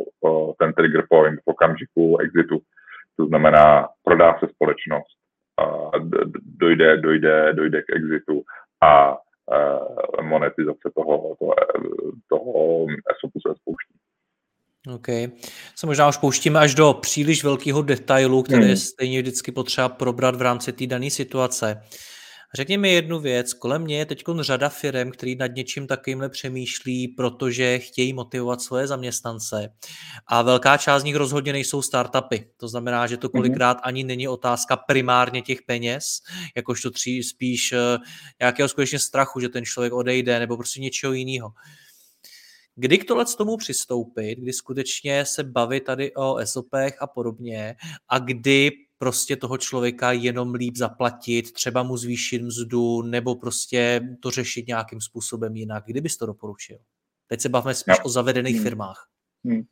ten 0.59 0.73
trigger 0.73 1.07
point 1.11 1.41
v 1.41 1.43
okamžiku 1.47 2.19
exitu. 2.19 2.59
To 3.17 3.27
znamená, 3.27 3.89
prodá 4.05 4.39
se 4.39 4.47
společnost, 4.49 5.17
dojde, 6.43 6.97
dojde, 6.97 7.53
dojde 7.53 7.83
k 7.83 7.97
exitu 7.97 8.43
a 8.83 9.13
eh, 9.13 9.17
monetizace 10.23 10.91
toho, 10.95 11.37
toho, 11.39 11.55
toho 12.29 12.87
ESOPu 12.87 13.41
se 13.41 13.55
spouští. 13.61 13.95
OK. 14.95 15.07
Se 15.77 15.87
možná 15.87 16.09
už 16.09 16.17
pouštíme 16.17 16.61
až 16.61 16.75
do 16.75 16.95
příliš 16.95 17.45
velkého 17.45 17.83
detailu, 17.83 18.43
který 18.43 18.61
hmm. 18.61 18.71
je 18.71 18.77
stejně 18.77 19.23
vždycky 19.23 19.53
potřeba 19.53 19.89
probrat 19.89 20.37
v 20.37 20.43
rámci 20.43 20.73
té 20.73 20.87
dané 20.87 21.11
situace. 21.11 21.83
Řekni 22.57 22.79
mi 22.79 22.93
jednu 22.93 23.21
věc, 23.21 23.53
kolem 23.55 23.83
mě 23.83 23.99
je 23.99 24.07
teď 24.07 24.25
řada 24.41 24.69
firm, 24.69 25.11
který 25.11 25.37
nad 25.37 25.47
něčím 25.47 25.87
takovýmhle 25.87 26.29
přemýšlí, 26.29 27.09
protože 27.09 27.79
chtějí 27.79 28.13
motivovat 28.13 28.61
svoje 28.61 28.87
zaměstnance 28.87 29.69
a 30.27 30.43
velká 30.43 30.77
část 30.77 31.03
z 31.03 31.05
nich 31.05 31.17
rozhodně 31.17 31.53
nejsou 31.53 31.83
startupy. 31.83 32.51
To 32.57 32.69
znamená, 32.69 33.07
že 33.07 33.17
to 33.17 33.27
mhm. 33.27 33.33
kolikrát 33.33 33.79
ani 33.83 34.05
není 34.05 34.29
otázka 34.29 34.77
primárně 34.77 35.43
těch 35.43 35.63
peněz, 35.63 36.05
jakožto 36.57 36.91
tří, 36.91 37.23
spíš 37.23 37.73
uh, 37.73 37.79
nějakého 38.41 38.69
skutečně 38.69 38.99
strachu, 38.99 39.41
že 39.41 39.49
ten 39.49 39.65
člověk 39.65 39.93
odejde 39.93 40.39
nebo 40.39 40.57
prostě 40.57 40.81
něčeho 40.81 41.13
jiného. 41.13 41.49
Kdy 42.75 42.99
k 42.99 43.05
tohle 43.05 43.25
tomu 43.25 43.57
přistoupit, 43.57 44.39
kdy 44.39 44.53
skutečně 44.53 45.25
se 45.25 45.45
bavit 45.45 45.85
tady 45.85 46.15
o 46.15 46.47
SOPech 46.47 47.03
a 47.03 47.07
podobně 47.07 47.77
a 48.09 48.19
kdy 48.19 48.86
prostě 48.99 49.37
toho 49.37 49.59
člověka 49.59 50.13
jenom 50.13 50.55
líp 50.55 50.77
zaplatit, 50.77 51.53
třeba 51.53 51.83
mu 51.83 51.97
zvýšit 51.97 52.43
mzdu 52.43 53.03
nebo 53.03 53.35
prostě 53.35 54.01
to 54.23 54.31
řešit 54.31 54.67
nějakým 54.67 55.01
způsobem 55.01 55.57
jinak. 55.57 55.85
Kdy 55.87 56.01
bys 56.01 56.17
to 56.17 56.27
doporučil? 56.27 56.79
Teď 57.29 57.41
se 57.41 57.49
bavíme 57.49 57.75
spíš 57.75 57.99
no. 57.99 58.05
o 58.05 58.09
zavedených 58.09 58.57
hmm. 58.57 58.65
firmách. 58.65 59.07
Hmm. 59.45 59.63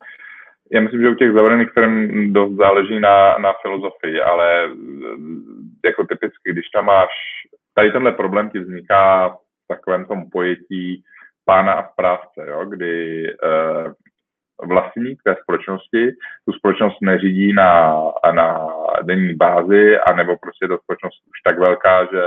Já 0.73 0.81
myslím, 0.81 1.01
že 1.01 1.11
u 1.11 1.15
těch 1.15 1.33
zavedených 1.33 1.71
firm 1.75 2.33
dost 2.33 2.57
záleží 2.57 3.01
na, 3.01 3.39
na 3.39 3.53
filozofii, 3.63 4.21
ale 4.21 4.71
jako 5.85 6.05
typicky, 6.07 6.53
když 6.53 6.65
tam 6.75 6.85
máš, 6.85 7.09
tady 7.75 7.93
tenhle 7.93 8.13
problém 8.13 8.51
ti 8.51 8.59
vzniká 8.59 9.29
v 9.29 9.67
takovém 9.69 10.05
tom 10.05 10.31
pojetí 10.31 11.03
pána 11.45 11.73
a 11.73 11.93
správce, 11.93 12.47
jo, 12.49 12.65
kdy 12.65 13.25
uh, 13.33 13.93
vlastník 14.63 15.23
té 15.25 15.37
společnosti 15.43 16.13
tu 16.47 16.53
společnost 16.53 16.97
neřídí 17.03 17.53
na, 17.53 17.95
na 18.35 18.69
denní 19.03 19.35
bázi, 19.35 19.99
anebo 19.99 20.37
prostě 20.37 20.69
ta 20.69 20.77
společnost 20.79 21.23
už 21.31 21.41
tak 21.45 21.59
velká, 21.59 22.05
že, 22.05 22.23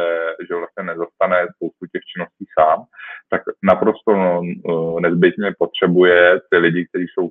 že 0.47 0.55
vlastně 0.55 0.83
nezastane 0.83 1.47
spoustu 1.55 1.85
těch 1.91 2.01
činností 2.13 2.45
sám, 2.59 2.83
tak 3.29 3.41
naprosto 3.63 4.11
no, 4.15 4.41
nezbytně 4.99 5.53
potřebuje 5.59 6.39
ty 6.49 6.57
lidi, 6.57 6.87
kteří 6.89 7.05
jsou, 7.13 7.29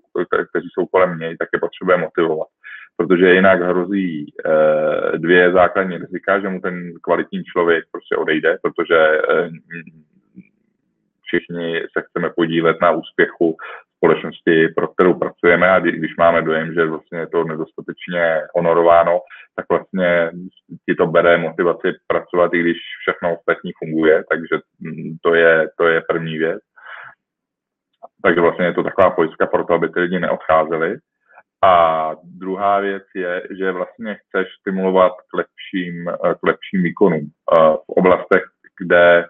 kteří 0.50 0.68
jsou 0.72 0.86
kolem 0.86 1.18
něj, 1.18 1.36
tak 1.36 1.48
je 1.52 1.60
potřebuje 1.60 1.96
motivovat. 1.96 2.48
Protože 2.96 3.34
jinak 3.34 3.60
hrozí 3.60 4.32
eh, 4.46 5.18
dvě 5.18 5.52
základní 5.52 5.98
rizika, 5.98 6.40
že 6.40 6.48
mu 6.48 6.60
ten 6.60 6.92
kvalitní 7.02 7.44
člověk 7.44 7.84
prostě 7.92 8.16
odejde, 8.16 8.58
protože 8.62 8.96
eh, 8.96 9.48
všichni 11.26 11.80
se 11.80 12.04
chceme 12.06 12.30
podílet 12.36 12.76
na 12.82 12.90
úspěchu 12.90 13.56
společnosti, 13.96 14.68
pro 14.76 14.88
kterou 14.88 15.14
pracujeme 15.14 15.70
a 15.70 15.78
když 15.78 16.16
máme 16.18 16.42
dojem, 16.42 16.74
že 16.74 16.84
vlastně 16.84 17.18
je 17.18 17.26
to 17.26 17.44
nedostatečně 17.44 18.40
honorováno, 18.54 19.20
tak 19.56 19.66
vlastně 19.68 20.30
ti 20.86 20.94
to 20.94 21.06
bere 21.06 21.38
motivaci 21.38 21.88
pracovat, 22.06 22.54
i 22.54 22.60
když 22.60 22.76
všechno 23.00 23.36
ostatní 23.36 23.72
funguje, 23.78 24.24
takže 24.30 24.62
mm, 24.80 25.16
to 25.22 25.34
je, 25.34 25.68
to 25.78 25.88
je 25.88 26.00
první 26.08 26.38
věc. 26.38 26.62
Takže 28.22 28.40
vlastně 28.40 28.64
je 28.66 28.72
to 28.72 28.82
taková 28.82 29.10
pojistka 29.10 29.46
pro 29.46 29.64
to, 29.64 29.74
aby 29.74 29.88
ty 29.88 30.00
lidi 30.00 30.18
neodcházeli. 30.18 30.96
A 31.64 32.12
druhá 32.24 32.80
věc 32.80 33.02
je, 33.14 33.42
že 33.58 33.72
vlastně 33.72 34.14
chceš 34.14 34.46
stimulovat 34.60 35.12
k 35.12 35.36
lepším, 35.36 36.10
k 36.40 36.46
lepším 36.46 36.82
výkonům 36.82 37.20
eh, 37.22 37.56
v 37.72 37.88
oblastech, 37.88 38.42
kde, 38.80 39.26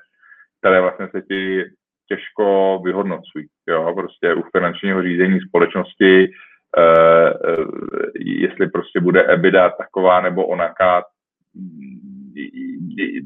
které 0.60 0.80
vlastně 0.80 1.08
se 1.08 1.22
ti 1.22 1.64
těžko 2.08 2.78
vyhodnocují. 2.84 3.46
Jo? 3.68 3.94
Prostě 3.94 4.34
u 4.34 4.42
finančního 4.42 5.02
řízení 5.02 5.40
společnosti, 5.40 6.24
eh, 6.78 7.30
eh, 7.30 7.64
jestli 8.14 8.68
prostě 8.68 9.00
bude 9.00 9.22
EBITDA 9.22 9.70
taková 9.70 10.20
nebo 10.20 10.46
onaká, 10.46 11.04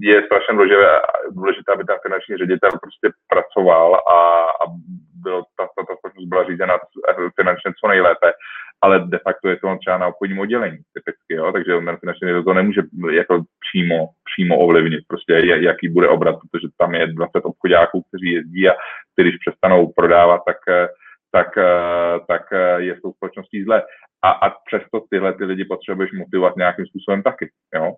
je 0.02 0.22
strašně 0.26 0.52
důležité, 0.52 1.00
důležité, 1.30 1.72
aby 1.72 1.84
ten 1.84 1.96
finanční 2.02 2.36
ředitel 2.36 2.70
prostě 2.70 3.08
pracoval 3.28 3.94
a, 3.94 4.20
a 4.62 4.64
byl, 5.22 5.42
ta, 5.56 5.64
ta, 5.76 5.82
ta 5.88 5.96
společnost 5.96 6.26
byla 6.28 6.44
řízena 6.44 6.78
finančně 7.36 7.72
co 7.80 7.88
nejlépe, 7.88 8.32
ale 8.82 9.00
de 9.06 9.18
facto 9.18 9.48
je 9.48 9.56
to 9.56 9.76
třeba 9.80 9.98
na 9.98 10.06
obchodním 10.06 10.38
oddělení 10.38 10.78
typicky, 10.94 11.34
jo? 11.34 11.52
takže 11.52 11.72
ten 11.84 11.96
finanční 11.96 12.44
to 12.44 12.54
nemůže 12.54 12.82
jako 13.12 13.44
přímo, 13.68 14.08
přímo 14.32 14.58
ovlivnit, 14.58 15.04
prostě 15.08 15.32
jaký 15.44 15.88
bude 15.88 16.08
obrat, 16.08 16.36
protože 16.40 16.68
tam 16.78 16.94
je 16.94 17.06
20 17.06 17.30
obchodáků, 17.42 18.02
kteří 18.08 18.32
jezdí 18.32 18.68
a 18.68 18.72
když 19.16 19.36
přestanou 19.36 19.92
prodávat, 19.92 20.40
tak, 20.46 20.56
tak, 21.32 21.48
tak 22.28 22.42
je 22.76 22.96
s 22.96 23.02
tou 23.02 23.12
společností 23.12 23.64
zle. 23.64 23.82
A, 24.22 24.30
a 24.30 24.50
přesto 24.50 25.04
tyhle 25.10 25.32
ty 25.32 25.44
lidi 25.44 25.64
potřebuješ 25.64 26.12
motivovat 26.12 26.56
nějakým 26.56 26.86
způsobem 26.86 27.22
taky. 27.22 27.50
Jo? 27.74 27.94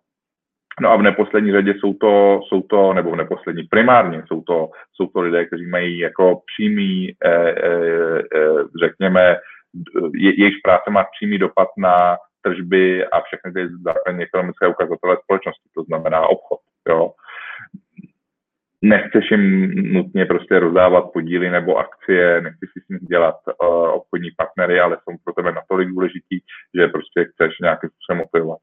No 0.80 0.90
a 0.90 0.96
v 0.96 1.02
neposlední 1.02 1.52
řadě 1.52 1.74
jsou 1.74 1.94
to, 1.94 2.40
jsou 2.48 2.62
to, 2.62 2.92
nebo 2.92 3.10
v 3.10 3.16
neposlední 3.16 3.62
primárně 3.62 4.22
jsou 4.26 4.42
to, 4.42 4.70
jsou 4.92 5.06
to 5.06 5.20
lidé, 5.20 5.44
kteří 5.46 5.66
mají 5.66 5.98
jako 5.98 6.40
přímý, 6.54 7.12
eh, 7.24 7.50
eh, 7.50 8.22
eh 8.34 8.64
řekněme, 8.86 9.36
je, 10.14 10.40
jejich 10.40 10.56
práce 10.62 10.90
má 10.90 11.04
přímý 11.04 11.38
dopad 11.38 11.68
na 11.78 12.16
tržby 12.42 13.06
a 13.06 13.20
všechny 13.20 13.52
ty 13.52 13.68
základní 13.84 14.22
ekonomické 14.22 14.68
ukazatele 14.68 15.16
společnosti, 15.22 15.68
to 15.74 15.82
znamená 15.82 16.26
obchod. 16.26 16.58
Jo. 16.88 17.12
Nechceš 18.84 19.30
jim 19.30 19.70
nutně 19.92 20.26
prostě 20.26 20.58
rozdávat 20.58 21.12
podíly 21.12 21.50
nebo 21.50 21.76
akcie, 21.76 22.40
nechceš 22.40 22.70
si 22.72 22.80
s 22.80 22.88
nich 22.88 23.02
dělat 23.02 23.36
uh, 23.46 23.90
obchodní 23.90 24.30
partnery, 24.36 24.80
ale 24.80 24.96
jsou 24.96 25.16
pro 25.24 25.32
tebe 25.32 25.52
natolik 25.52 25.88
důležitý, 25.88 26.38
že 26.74 26.88
prostě 26.88 27.24
chceš 27.24 27.58
nějakým 27.58 27.90
způsobem 27.90 28.18
motivovat. 28.18 28.58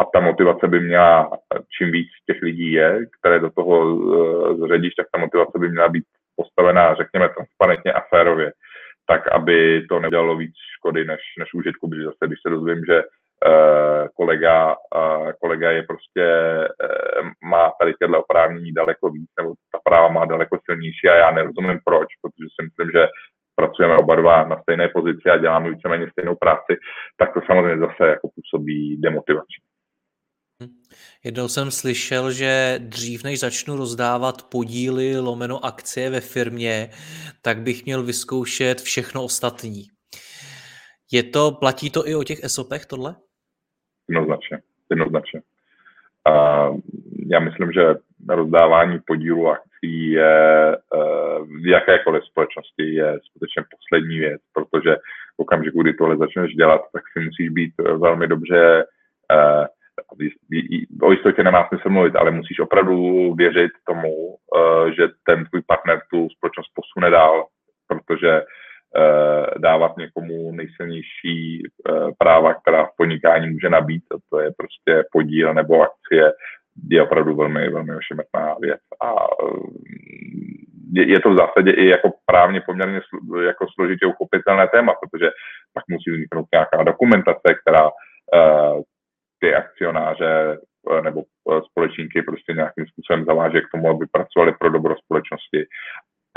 A 0.00 0.04
ta 0.04 0.20
motivace 0.20 0.68
by 0.68 0.80
měla, 0.80 1.30
čím 1.78 1.92
víc 1.92 2.08
těch 2.26 2.42
lidí 2.42 2.72
je, 2.72 3.06
které 3.20 3.40
do 3.40 3.50
toho 3.50 3.94
uh, 3.94 4.66
zředíš, 4.66 4.94
tak 4.94 5.06
ta 5.12 5.18
motivace 5.18 5.58
by 5.58 5.68
měla 5.68 5.88
být 5.88 6.04
postavená, 6.36 6.94
řekněme, 6.94 7.28
transparentně 7.28 7.92
a 7.92 8.00
férově 8.00 8.52
tak 9.08 9.28
aby 9.28 9.86
to 9.88 10.00
nedělalo 10.00 10.36
víc 10.36 10.54
škody 10.78 11.04
než, 11.04 11.20
než 11.38 11.54
užitku, 11.54 11.88
protože 11.88 12.04
zase, 12.04 12.26
když 12.26 12.38
se 12.46 12.50
dozvím, 12.50 12.84
že 12.84 13.02
uh, 13.02 14.08
kolega, 14.16 14.76
uh, 14.76 15.30
kolega 15.40 15.70
je 15.70 15.82
prostě, 15.82 16.24
uh, 16.84 17.28
má 17.50 17.72
tady 17.80 17.94
těhle 17.94 18.18
oprávnění 18.18 18.72
daleko 18.72 19.10
víc, 19.10 19.30
nebo 19.38 19.54
ta 19.72 19.78
práva 19.84 20.08
má 20.08 20.24
daleko 20.24 20.58
silnější 20.64 21.08
a 21.08 21.14
já 21.14 21.30
nerozumím 21.30 21.78
proč, 21.84 22.08
protože 22.22 22.48
si 22.54 22.60
myslím, 22.66 22.90
že 22.94 23.08
pracujeme 23.56 23.96
oba 23.96 24.14
dva 24.14 24.44
na 24.44 24.62
stejné 24.62 24.88
pozici 24.88 25.30
a 25.30 25.38
děláme 25.38 25.70
víceméně 25.70 26.10
stejnou 26.10 26.36
práci, 26.36 26.72
tak 27.16 27.34
to 27.34 27.40
samozřejmě 27.46 27.78
zase 27.86 28.08
jako 28.08 28.28
působí 28.34 29.00
demotivací. 30.60 30.80
Jednou 31.24 31.48
jsem 31.48 31.70
slyšel, 31.70 32.32
že 32.32 32.78
dřív 32.78 33.24
než 33.24 33.40
začnu 33.40 33.76
rozdávat 33.76 34.42
podíly 34.50 35.18
lomeno 35.18 35.64
akcie 35.64 36.10
ve 36.10 36.20
firmě, 36.20 36.88
tak 37.42 37.58
bych 37.58 37.84
měl 37.84 38.02
vyzkoušet 38.02 38.80
všechno 38.80 39.24
ostatní. 39.24 39.82
Je 41.12 41.22
to, 41.22 41.52
platí 41.52 41.90
to 41.90 42.08
i 42.08 42.14
o 42.14 42.24
těch 42.24 42.44
ESOPech 42.44 42.86
tohle? 42.86 43.16
Jednoznačně, 44.08 44.58
jednoznačně. 44.90 45.42
A 46.26 46.66
já 47.26 47.40
myslím, 47.40 47.72
že 47.72 47.94
rozdávání 48.28 48.98
podílu 49.06 49.48
akcí 49.48 50.10
je 50.10 50.72
e, 50.72 50.78
v 51.62 51.66
jakékoliv 51.66 52.24
společnosti 52.24 52.94
je 52.94 53.18
skutečně 53.24 53.62
poslední 53.70 54.18
věc, 54.18 54.42
protože 54.52 54.96
v 55.36 55.38
okamžiku, 55.38 55.82
kdy 55.82 55.94
tohle 55.94 56.16
začneš 56.16 56.54
dělat, 56.54 56.80
tak 56.92 57.02
si 57.12 57.24
musíš 57.24 57.48
být 57.48 57.72
velmi 57.78 58.26
dobře 58.26 58.84
e, 59.32 59.66
o 61.02 61.12
jistotě 61.12 61.42
nemá 61.42 61.68
smysl 61.68 61.88
mluvit, 61.88 62.16
ale 62.16 62.30
musíš 62.30 62.58
opravdu 62.60 63.34
věřit 63.34 63.70
tomu, 63.86 64.36
eh, 64.56 64.92
že 64.94 65.08
ten 65.26 65.44
tvůj 65.44 65.62
partner 65.66 66.00
tu 66.10 66.28
společnost 66.28 66.70
posune 66.74 67.10
dál, 67.10 67.46
protože 67.88 68.42
dávat 69.58 69.96
někomu 69.96 70.52
nejsilnější 70.52 71.62
práva, 72.18 72.54
která 72.54 72.84
v 72.84 72.96
podnikání 72.96 73.50
může 73.50 73.68
nabít, 73.68 74.02
a 74.14 74.16
to 74.30 74.40
je 74.40 74.50
prostě 74.56 75.04
podíl 75.12 75.54
nebo 75.54 75.82
akcie, 75.82 76.32
je 76.90 77.02
opravdu 77.02 77.36
velmi, 77.36 77.70
velmi 77.70 77.96
ošemetná 77.96 78.54
věc. 78.60 78.80
A 79.04 79.14
je, 80.92 81.10
je 81.10 81.20
to 81.20 81.30
v 81.30 81.36
zásadě 81.36 81.70
i 81.70 81.86
jako 81.86 82.10
právně 82.26 82.60
poměrně 82.60 83.00
sl, 83.00 83.40
jako 83.40 83.66
složitě 83.74 84.06
uchopitelné 84.06 84.68
téma, 84.68 84.94
protože 85.00 85.30
pak 85.74 85.84
musí 85.88 86.10
vzniknout 86.10 86.46
nějaká 86.52 86.82
dokumentace, 86.82 87.54
která 87.62 87.90
ty 89.46 89.54
akcionáře 89.54 90.58
uh, 90.90 91.00
nebo 91.00 91.22
uh, 91.22 91.60
společníky 91.70 92.22
prostě 92.22 92.52
nějakým 92.52 92.86
způsobem 92.86 93.24
zaváže 93.24 93.60
k 93.60 93.70
tomu, 93.72 93.90
aby 93.90 94.04
pracovali 94.12 94.52
pro 94.60 94.70
dobro 94.70 94.94
společnosti. 95.04 95.60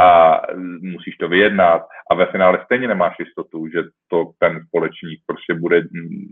A 0.02 0.42
musíš 0.82 1.16
to 1.18 1.28
vyjednat. 1.28 1.82
A 2.12 2.16
ve 2.16 2.26
finále 2.26 2.62
stejně 2.66 2.88
nemáš 2.88 3.16
jistotu, 3.20 3.68
že 3.68 3.80
to 4.08 4.32
ten 4.40 4.64
společník 4.68 5.20
prostě 5.26 5.54
bude, 5.54 5.82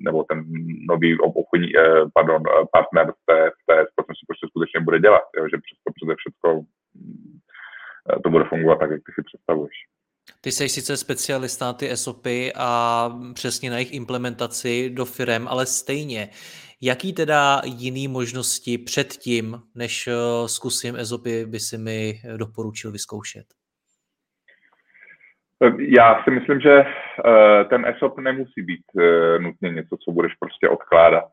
nebo 0.06 0.24
ten 0.24 0.44
nový 0.90 1.20
obchodní, 1.20 1.70
pardon, 2.14 2.42
partner 2.72 3.08
v 3.12 3.22
té, 3.26 3.50
v 3.50 3.62
té 3.70 3.76
společnosti 3.92 4.26
prostě 4.28 4.48
skutečně 4.48 4.80
bude 4.80 5.00
dělat, 5.00 5.24
jo, 5.38 5.44
že 5.44 5.58
přesto 5.66 5.88
přede 5.96 6.14
všechno 6.18 6.62
to 8.24 8.30
bude 8.30 8.44
fungovat 8.44 8.80
tak, 8.80 8.92
jak 8.92 9.02
ty 9.06 9.12
si 9.16 9.22
představuješ. 9.24 9.78
Ty 10.42 10.52
jsi 10.52 10.70
sice 10.70 10.98
specialista 10.98 11.66
na 11.66 11.74
ty 11.74 11.98
SOPy 11.98 12.54
a 12.56 13.10
přesně 13.34 13.70
na 13.70 13.78
jejich 13.78 13.94
implementaci 13.94 14.90
do 14.90 15.06
firem, 15.06 15.48
ale 15.48 15.66
stejně, 15.66 16.30
jaký 16.82 17.14
teda 17.14 17.62
jiný 17.66 18.08
možnosti 18.08 18.78
předtím, 18.78 19.62
než 19.76 20.08
eh, 20.08 20.14
zkusím 20.48 21.06
SOPy, 21.06 21.46
by 21.46 21.60
si 21.60 21.78
mi 21.78 22.14
doporučil 22.38 22.92
vyzkoušet? 22.92 23.46
Já 25.80 26.24
si 26.24 26.32
myslím, 26.32 26.60
že 26.60 26.80
eh, 26.80 27.64
ten 27.70 27.86
ESOP 27.86 28.18
nemusí 28.20 28.62
být 28.62 28.86
eh, 29.00 29.40
nutně 29.40 29.70
něco, 29.70 29.98
co 29.98 30.12
budeš 30.12 30.34
prostě 30.40 30.70
odkládat. 30.70 31.26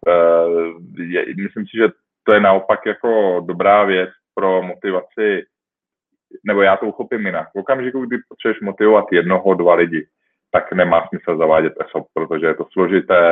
Myslím 1.42 1.66
si, 1.66 1.76
že 1.76 1.88
to 2.22 2.34
je 2.34 2.40
naopak 2.40 2.80
jako 2.86 3.40
dobrá 3.46 3.84
věc 3.84 4.10
pro 4.34 4.62
motivaci 4.62 5.44
nebo 6.46 6.62
já 6.62 6.76
to 6.76 6.86
uchopím 6.86 7.26
jinak. 7.26 7.48
V 7.54 7.58
okamžiku, 7.58 8.06
kdy 8.06 8.16
potřebuješ 8.28 8.60
motivovat 8.60 9.04
jednoho, 9.12 9.54
dva 9.54 9.74
lidi, 9.74 10.06
tak 10.54 10.72
nemá 10.72 11.06
smysl 11.08 11.38
zavádět 11.38 11.72
ESOP, 11.80 12.06
protože 12.14 12.46
je 12.46 12.54
to 12.54 12.66
složité, 12.72 13.22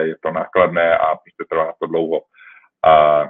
je 0.00 0.16
to 0.22 0.30
nákladné 0.30 0.98
a 0.98 1.06
prostě 1.06 1.44
trvá 1.50 1.72
to 1.80 1.86
dlouho. 1.86 2.20
A, 2.86 3.24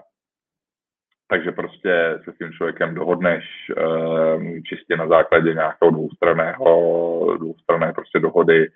takže 1.30 1.52
prostě 1.52 2.18
se 2.24 2.32
s 2.32 2.38
tím 2.38 2.52
člověkem 2.52 2.94
dohodneš 2.94 3.44
um, 3.76 4.62
čistě 4.62 4.96
na 4.96 5.08
základě 5.08 5.54
nějakého 5.54 5.90
dvoustranného, 5.90 7.36
dvoustranné 7.36 7.92
prostě 7.92 8.18
dohody 8.18 8.68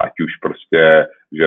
ať 0.00 0.12
už 0.20 0.36
prostě, 0.42 1.06
že, 1.38 1.46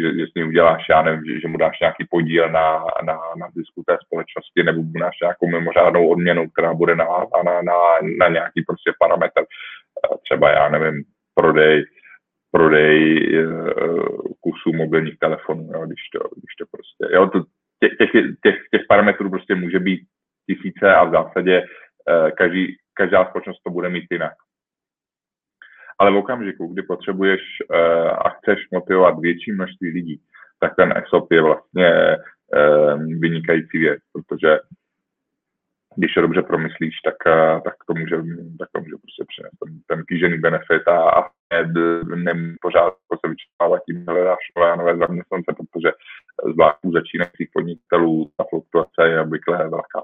že, 0.00 0.08
že 0.18 0.26
s 0.30 0.34
ním 0.36 0.48
uděláš, 0.48 0.86
já 0.90 1.02
nevím, 1.02 1.24
že, 1.24 1.40
že 1.40 1.48
mu 1.48 1.58
dáš 1.58 1.80
nějaký 1.80 2.04
podíl 2.10 2.48
na, 2.48 2.84
na, 3.04 3.20
na 3.36 3.46
zisku 3.54 3.82
té 3.86 3.96
společnosti, 4.06 4.62
nebo 4.62 4.82
mu 4.82 4.92
dáš 4.92 5.16
nějakou 5.22 5.46
mimořádnou 5.46 6.08
odměnu, 6.08 6.50
která 6.50 6.74
bude 6.74 6.96
navázána 6.96 7.62
na, 7.62 7.78
na 8.18 8.28
nějaký 8.28 8.62
prostě 8.66 8.92
parametr, 8.98 9.42
třeba 10.24 10.50
já 10.50 10.68
nevím, 10.68 11.04
prodej, 11.40 11.84
prodej 12.50 12.98
uh, 13.46 14.04
kusů 14.40 14.72
mobilních 14.72 15.18
telefonů, 15.18 15.70
jo, 15.72 15.86
když, 15.86 16.00
to, 16.12 16.18
když 16.18 16.54
to 16.58 16.64
prostě, 16.70 17.14
jo, 17.14 17.28
to, 17.28 17.38
těch, 17.80 18.10
těch, 18.44 18.56
těch, 18.70 18.82
parametrů 18.88 19.30
prostě 19.30 19.54
může 19.54 19.78
být 19.78 20.00
tisíce 20.46 20.94
a 20.94 21.04
v 21.04 21.12
zásadě 21.12 21.62
uh, 21.62 22.30
každý, 22.30 22.76
každá 22.94 23.24
společnost 23.24 23.60
to 23.64 23.70
bude 23.70 23.88
mít 23.88 24.04
jinak. 24.10 24.32
Ale 25.98 26.10
v 26.10 26.16
okamžiku, 26.16 26.66
kdy 26.66 26.82
potřebuješ 26.82 27.40
uh, 27.40 27.76
a 28.26 28.28
chceš 28.28 28.58
motivovat 28.72 29.18
větší 29.18 29.52
množství 29.52 29.90
lidí, 29.90 30.20
tak 30.60 30.76
ten 30.76 30.94
ESOP 30.96 31.32
je 31.32 31.42
vlastně 31.42 32.16
vynikající 33.18 33.78
věc, 33.78 34.00
protože 34.12 34.58
když 35.96 36.14
to 36.14 36.20
dobře 36.20 36.42
promyslíš, 36.42 36.94
tak, 37.04 37.18
uh, 37.26 37.60
tak, 37.60 37.74
to 37.86 37.94
může, 37.94 38.16
tak 38.58 38.68
to 38.72 38.80
může 38.80 38.96
prostě 39.02 39.24
přinést 39.30 39.56
ten, 39.60 39.70
ten 39.88 40.04
kýžený 40.08 40.38
benefit 40.38 40.88
a, 40.88 40.98
a 41.18 41.20
nemůže 42.14 42.56
pořád 42.60 42.94
se 43.20 43.28
vyčerpávat 43.28 43.82
tím, 43.86 44.04
hledáš 44.08 44.44
nové 44.56 44.76
nové 44.76 44.96
zaměstnance, 44.96 45.50
protože 45.58 45.90
zvlášť 46.54 46.78
u 46.82 46.92
začínajících 46.92 47.48
podnikatelů 47.52 48.30
ta 48.36 48.44
fluktuace 48.50 49.02
je 49.08 49.20
obvykle 49.20 49.56
velká. 49.58 50.02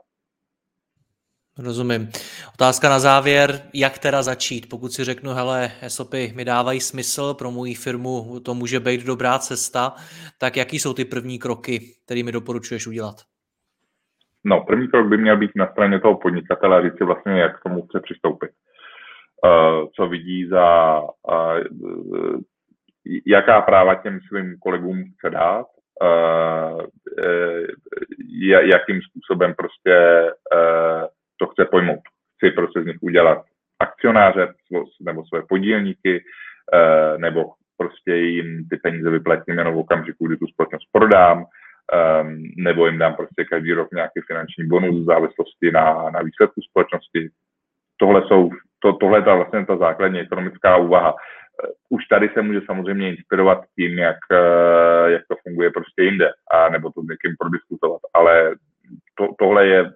Rozumím. 1.58 2.10
Otázka 2.54 2.88
na 2.88 2.98
závěr, 2.98 3.62
jak 3.74 3.98
teda 3.98 4.22
začít? 4.22 4.68
Pokud 4.68 4.92
si 4.92 5.04
řeknu, 5.04 5.30
hele, 5.30 5.72
ESOPy 5.82 6.32
mi 6.36 6.44
dávají 6.44 6.80
smysl, 6.80 7.34
pro 7.34 7.50
moji 7.50 7.74
firmu 7.74 8.40
to 8.40 8.54
může 8.54 8.80
být 8.80 9.06
dobrá 9.06 9.38
cesta, 9.38 9.94
tak 10.38 10.56
jaký 10.56 10.78
jsou 10.78 10.94
ty 10.94 11.04
první 11.04 11.38
kroky, 11.38 11.80
které 12.04 12.22
mi 12.22 12.32
doporučuješ 12.32 12.86
udělat? 12.86 13.16
No, 14.46 14.64
první 14.64 14.88
krok 14.88 15.06
by 15.06 15.18
měl 15.18 15.36
být 15.36 15.50
na 15.56 15.66
straně 15.66 16.00
toho 16.00 16.16
podnikatele 16.16 16.78
a 16.78 16.82
říct 16.82 16.98
si 16.98 17.04
vlastně, 17.04 17.32
jak 17.32 17.60
k 17.60 17.62
tomu 17.62 17.82
chce 17.82 18.00
přistoupit. 18.00 18.50
Uh, 19.44 19.88
co 19.96 20.06
vidí 20.06 20.48
za, 20.48 21.00
uh, 21.00 22.40
jaká 23.26 23.60
práva 23.60 23.94
těm 23.94 24.20
svým 24.28 24.58
kolegům 24.58 25.04
chce 25.18 25.30
dát, 25.30 25.66
uh, 26.02 26.80
jakým 28.60 29.00
způsobem 29.02 29.54
prostě 29.54 30.26
to 31.36 31.46
chce 31.46 31.64
pojmout. 31.64 32.00
Chci 32.36 32.50
prostě 32.50 32.82
z 32.82 32.86
nich 32.86 32.96
udělat 33.00 33.44
akcionáře 33.78 34.54
nebo 35.00 35.24
své 35.26 35.42
podílníky, 35.48 36.24
eh, 36.74 37.18
nebo 37.18 37.52
prostě 37.76 38.14
jim 38.14 38.68
ty 38.68 38.76
peníze 38.76 39.10
vyplatím 39.10 39.58
jenom 39.58 39.74
v 39.74 39.78
okamžiku, 39.78 40.26
kdy 40.26 40.36
tu 40.36 40.46
společnost 40.46 40.88
prodám, 40.92 41.44
ehm, 41.92 42.42
nebo 42.56 42.86
jim 42.86 42.98
dám 42.98 43.14
prostě 43.14 43.44
každý 43.44 43.72
rok 43.72 43.88
nějaký 43.92 44.20
finanční 44.26 44.66
bonus 44.66 45.02
v 45.02 45.04
závislosti 45.04 45.70
na, 45.72 46.10
na 46.10 46.22
výsledku 46.22 46.60
společnosti. 46.70 47.28
Tohle 47.96 48.22
jsou, 48.28 48.50
to, 48.78 48.92
tohle 48.92 49.18
je 49.18 49.22
ta 49.22 49.34
vlastně 49.34 49.66
ta 49.66 49.76
základní 49.76 50.20
ekonomická 50.20 50.76
úvaha. 50.76 51.14
Eh, 51.14 51.68
už 51.88 52.06
tady 52.06 52.30
se 52.34 52.42
může 52.42 52.60
samozřejmě 52.66 53.08
inspirovat 53.08 53.64
tím, 53.76 53.98
jak, 53.98 54.18
eh, 54.32 55.10
jak 55.10 55.22
to 55.28 55.36
funguje 55.42 55.70
prostě 55.70 56.02
jinde, 56.02 56.30
a 56.50 56.68
nebo 56.68 56.90
to 56.90 57.02
s 57.02 57.06
někým 57.06 57.36
prodiskutovat, 57.38 58.00
ale 58.14 58.54
to, 59.14 59.28
tohle 59.38 59.66
je 59.66 59.92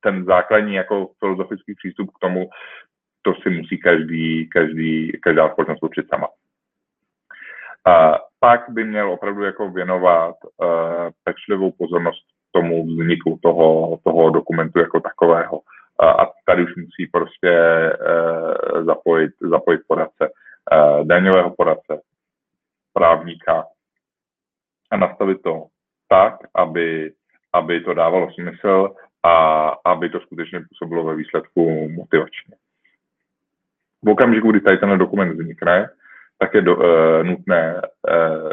ten 0.00 0.24
základní 0.24 0.74
jako 0.74 1.10
filozofický 1.18 1.74
přístup 1.74 2.10
k 2.10 2.18
tomu, 2.20 2.48
to 3.22 3.34
si 3.34 3.50
musí 3.50 3.78
každý, 3.78 4.48
každý, 4.48 5.12
každá 5.22 5.50
společnost 5.50 5.82
učit 5.82 6.06
sama. 6.08 6.28
A 7.86 8.18
pak 8.40 8.64
by 8.68 8.84
měl 8.84 9.12
opravdu 9.12 9.44
jako 9.44 9.70
věnovat 9.70 10.36
uh, 10.44 10.68
pečlivou 11.24 11.72
pozornost 11.72 12.26
tomu 12.52 12.86
vzniku 12.86 13.38
toho, 13.42 13.98
toho 14.04 14.30
dokumentu 14.30 14.78
jako 14.78 15.00
takového. 15.00 15.58
Uh, 15.58 16.08
a 16.08 16.30
tady 16.46 16.64
už 16.64 16.76
musí 16.76 17.06
prostě 17.06 17.52
uh, 18.00 18.84
zapojit, 18.84 19.30
zapojit 19.40 19.80
poradce, 19.88 20.28
uh, 20.28 21.06
daňového 21.06 21.50
poradce, 21.50 22.00
právníka 22.92 23.64
a 24.90 24.96
nastavit 24.96 25.42
to 25.42 25.66
tak, 26.08 26.34
aby, 26.54 27.12
aby 27.52 27.80
to 27.80 27.94
dávalo 27.94 28.32
smysl 28.32 28.94
a 29.22 29.66
aby 29.84 30.08
to 30.08 30.20
skutečně 30.20 30.60
působilo 30.68 31.04
ve 31.04 31.16
výsledku 31.16 31.88
motivačně. 31.88 32.54
V 34.02 34.08
okamžiku, 34.08 34.50
kdy 34.50 34.60
tady 34.60 34.78
ten 34.78 34.98
dokument 34.98 35.32
vznikne, 35.32 35.88
tak 36.42 36.54
je 36.54 36.62
do, 36.62 36.76
uh, 36.76 37.22
nutné 37.22 37.82
uh, 38.10 38.50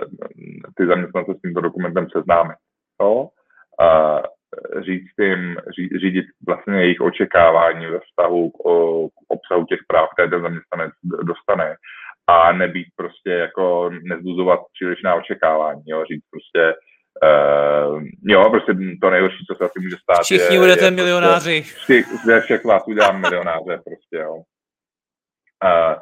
ty 0.77 0.87
zaměstnance 0.87 1.31
s 1.33 1.41
tímto 1.41 1.61
dokumentem 1.61 2.07
seznámit. 2.09 2.57
Jo? 3.01 3.27
A 3.81 4.19
říct 4.81 5.13
jim, 5.19 5.57
ří, 5.75 5.89
řídit 5.99 6.25
vlastně 6.47 6.81
jejich 6.81 7.01
očekávání 7.01 7.85
ve 7.85 7.99
vztahu 7.99 8.49
k, 8.49 8.57
k 9.15 9.17
obsahu 9.27 9.65
těch 9.65 9.79
práv, 9.87 10.09
které 10.13 10.29
ten 10.29 10.41
zaměstnanec 10.41 10.91
dostane 11.03 11.75
a 12.27 12.51
nebýt 12.51 12.87
prostě 12.95 13.29
jako 13.29 13.89
nezbuzovat 14.03 14.59
přílišná 14.73 15.15
očekávání, 15.15 15.83
jo? 15.85 16.05
říct 16.05 16.25
prostě 16.31 16.75
Uh, 17.23 18.03
jo, 18.23 18.49
prostě 18.49 18.73
to 19.01 19.09
nejhorší, 19.09 19.45
co 19.45 19.55
se 19.55 19.63
asi 19.63 19.79
může 19.79 19.95
stát. 20.03 20.23
Všichni 20.23 20.55
je, 20.55 20.59
budete 20.59 20.85
je, 20.85 20.91
prostě 20.91 21.03
milionáři. 21.03 21.61
Prostě, 21.61 22.03
ze 22.25 22.41
všech 22.41 22.65
vás 22.65 22.83
udělám 22.87 23.21
milionáře, 23.21 23.81
prostě, 23.85 24.17
jo. 24.17 24.33
Uh, 25.63 25.95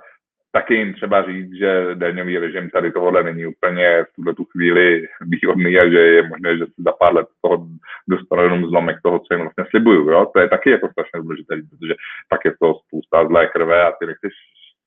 taky 0.57 0.75
jim 0.75 0.93
třeba 0.93 1.23
říct, 1.23 1.53
že 1.53 1.71
daňový 1.93 2.37
režim 2.37 2.69
tady 2.69 2.91
tohohle 2.91 3.23
není 3.23 3.45
úplně 3.45 4.03
v 4.03 4.15
tuhle 4.15 4.33
tu 4.35 4.45
chvíli 4.45 5.07
výhodný 5.21 5.77
a 5.77 5.89
že 5.89 5.99
je 5.99 6.29
možné, 6.29 6.57
že 6.57 6.65
za 6.77 6.91
pár 6.91 7.15
let 7.15 7.27
toho 7.41 7.67
dostane 8.07 8.43
jenom 8.43 8.65
zlomek 8.65 8.97
toho, 9.03 9.19
co 9.19 9.33
jim 9.33 9.41
vlastně 9.41 9.65
slibuju. 9.69 10.09
Jo? 10.09 10.25
To 10.33 10.39
je 10.39 10.49
taky 10.49 10.69
jako 10.69 10.89
strašně 10.91 11.21
důležité, 11.21 11.55
protože 11.69 11.93
tak 12.29 12.39
je 12.45 12.53
to 12.61 12.73
spousta 12.87 13.27
zlé 13.27 13.47
krve 13.47 13.83
a 13.83 13.91
ty 13.91 14.05
nechceš 14.05 14.33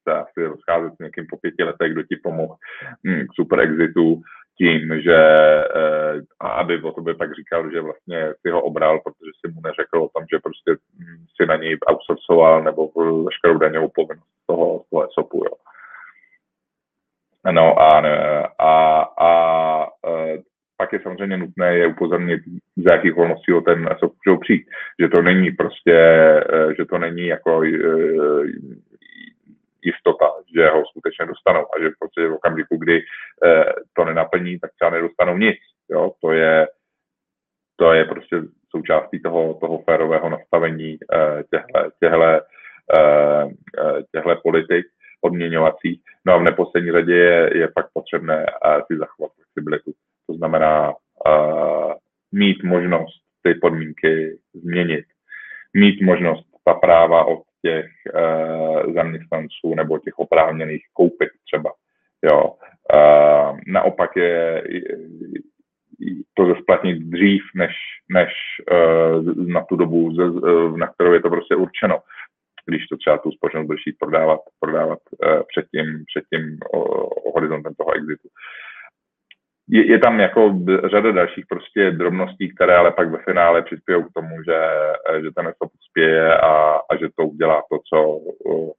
se 0.09 0.15
asi 0.15 0.47
rozcházet 0.53 0.93
s 0.95 0.99
někým 0.99 1.27
po 1.31 1.37
pěti 1.37 1.63
letech, 1.65 1.93
kdo 1.93 2.03
ti 2.03 2.17
pomohl 2.17 2.55
hm, 3.07 3.27
k 3.27 3.35
super 3.35 3.61
exitu 3.61 4.23
tím, 4.61 5.01
že 5.01 5.17
eh, 5.17 6.21
aby 6.41 6.83
o 6.83 6.93
tobě 6.93 7.15
pak 7.15 7.35
říkal, 7.35 7.71
že 7.71 7.81
vlastně 7.81 8.35
si 8.41 8.51
ho 8.51 8.63
obral, 8.63 9.01
protože 9.01 9.31
si 9.41 9.53
mu 9.53 9.61
neřekl 9.61 9.99
o 10.03 10.09
tom, 10.15 10.25
že 10.33 10.39
prostě 10.39 10.71
hm, 10.99 11.25
si 11.37 11.47
na 11.47 11.57
něj 11.57 11.79
outsourcoval 11.87 12.65
nebo 12.65 12.91
veškerou 13.25 13.59
daňovou 13.59 13.91
povinnost 13.95 14.29
toho, 14.47 14.83
toho 14.91 15.09
ESOPu. 15.09 15.39
Jo. 15.45 15.57
No 17.53 17.81
a, 17.81 18.03
a, 18.59 19.03
a, 19.21 19.87
pak 20.77 20.93
je 20.93 21.01
samozřejmě 21.03 21.37
nutné 21.37 21.77
je 21.77 21.87
upozornit, 21.87 22.41
za 22.77 22.95
jakých 22.95 23.13
okolností 23.13 23.53
o 23.53 23.61
ten 23.61 23.89
ESOP 23.93 24.13
můžou 24.27 24.41
přijít. 24.41 24.67
Že 25.01 25.09
to 25.09 25.23
není 25.23 25.51
prostě, 25.51 25.97
že 26.77 26.85
to 26.85 26.99
není 26.99 27.27
jako 27.27 27.63
jistota, 29.85 30.33
že 30.57 30.69
ho 30.69 30.87
skutečně 30.87 31.27
dostanou 31.27 31.67
a 31.75 31.81
že 31.81 31.89
v 31.89 31.99
podstatě 31.99 32.29
v 32.29 32.35
okamžiku, 32.35 32.77
kdy 32.77 33.03
to 33.97 34.05
nenaplní, 34.05 34.59
tak 34.59 34.71
třeba 34.75 34.91
nedostanou 34.91 35.37
nic. 35.37 35.57
Jo? 35.91 36.13
To 36.23 36.33
je 36.33 36.69
to 37.81 37.93
je 37.93 38.05
prostě 38.05 38.37
součástí 38.71 39.23
toho, 39.23 39.55
toho 39.55 39.79
férového 39.79 40.29
nastavení 40.29 40.99
těchto 44.13 44.37
politik 44.43 44.87
odměňovacích. 45.21 46.01
No 46.27 46.35
a 46.35 46.39
v 46.39 46.43
neposlední 46.43 46.93
řadě 46.93 47.15
je, 47.15 47.59
je 47.59 47.69
fakt 47.79 47.91
potřebné 47.93 48.47
si 48.87 48.99
zachovat 48.99 49.33
flexibilitu. 49.35 49.93
To 50.27 50.35
znamená 50.35 50.95
mít 52.33 52.63
možnost 52.63 53.23
ty 53.43 53.55
podmínky 53.55 54.39
změnit, 54.55 55.05
mít 55.75 56.03
možnost 56.03 56.47
ta 56.65 56.75
práva 56.75 57.25
od 57.25 57.43
těch 57.63 57.87
uh, 58.15 58.95
zaměstnanců 58.95 59.75
nebo 59.75 59.99
těch 59.99 60.19
oprávněných 60.19 60.83
koupit 60.93 61.29
třeba. 61.45 61.73
Jo. 62.23 62.55
Uh, 62.95 63.59
naopak 63.67 64.17
je, 64.17 64.63
to 66.35 66.47
zesplatnit 66.47 66.99
dřív, 66.99 67.43
než, 67.55 67.75
než 68.09 68.33
uh, 68.73 69.47
na 69.47 69.65
tu 69.65 69.77
dobu, 69.77 70.05
uh, 70.07 70.77
na 70.77 70.87
kterou 70.87 71.13
je 71.13 71.23
to 71.23 71.31
prostě 71.31 71.57
určeno. 71.57 72.03
Když 72.67 72.87
to 72.87 72.97
třeba 72.97 73.19
tu 73.19 73.33
společnost 73.33 73.67
bude 73.67 73.79
prodávat, 73.99 74.41
prodávat 74.61 74.99
uh, 75.13 75.43
před 75.49 75.67
tím, 75.75 76.05
před 76.07 76.25
tím 76.33 76.59
uh, 76.75 77.09
horizontem 77.35 77.75
toho 77.75 77.97
exitu. 77.97 78.29
Je, 79.73 79.91
je 79.93 79.99
tam 79.99 80.21
jako 80.21 80.55
řada 80.91 81.13
dalších 81.13 81.45
prostě 81.49 81.91
drobností, 81.91 82.55
které 82.55 82.77
ale 82.77 82.91
pak 82.91 83.11
ve 83.11 83.19
finále 83.19 83.63
přispějí 83.63 84.05
k 84.05 84.13
tomu, 84.15 84.43
že, 84.49 84.59
že 85.23 85.31
ten 85.37 85.47
ESOP 85.47 85.73
uspěje 85.81 86.39
a, 86.39 86.81
a 86.91 86.97
že 87.01 87.09
to 87.17 87.27
udělá 87.27 87.63
to, 87.71 87.79
co 87.95 88.21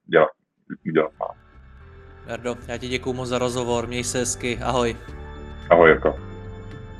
dělat, 0.05 0.29
dělat 0.93 1.11
má. 1.19 1.27
Jardo, 2.27 2.55
já 2.67 2.77
ti 2.77 2.87
děkuji 2.87 3.13
moc 3.13 3.29
za 3.29 3.39
rozhovor, 3.39 3.87
měj 3.87 4.03
se 4.03 4.17
hezky, 4.17 4.59
ahoj. 4.63 4.95
Ahoj, 5.69 5.89
Jirko. 5.89 6.30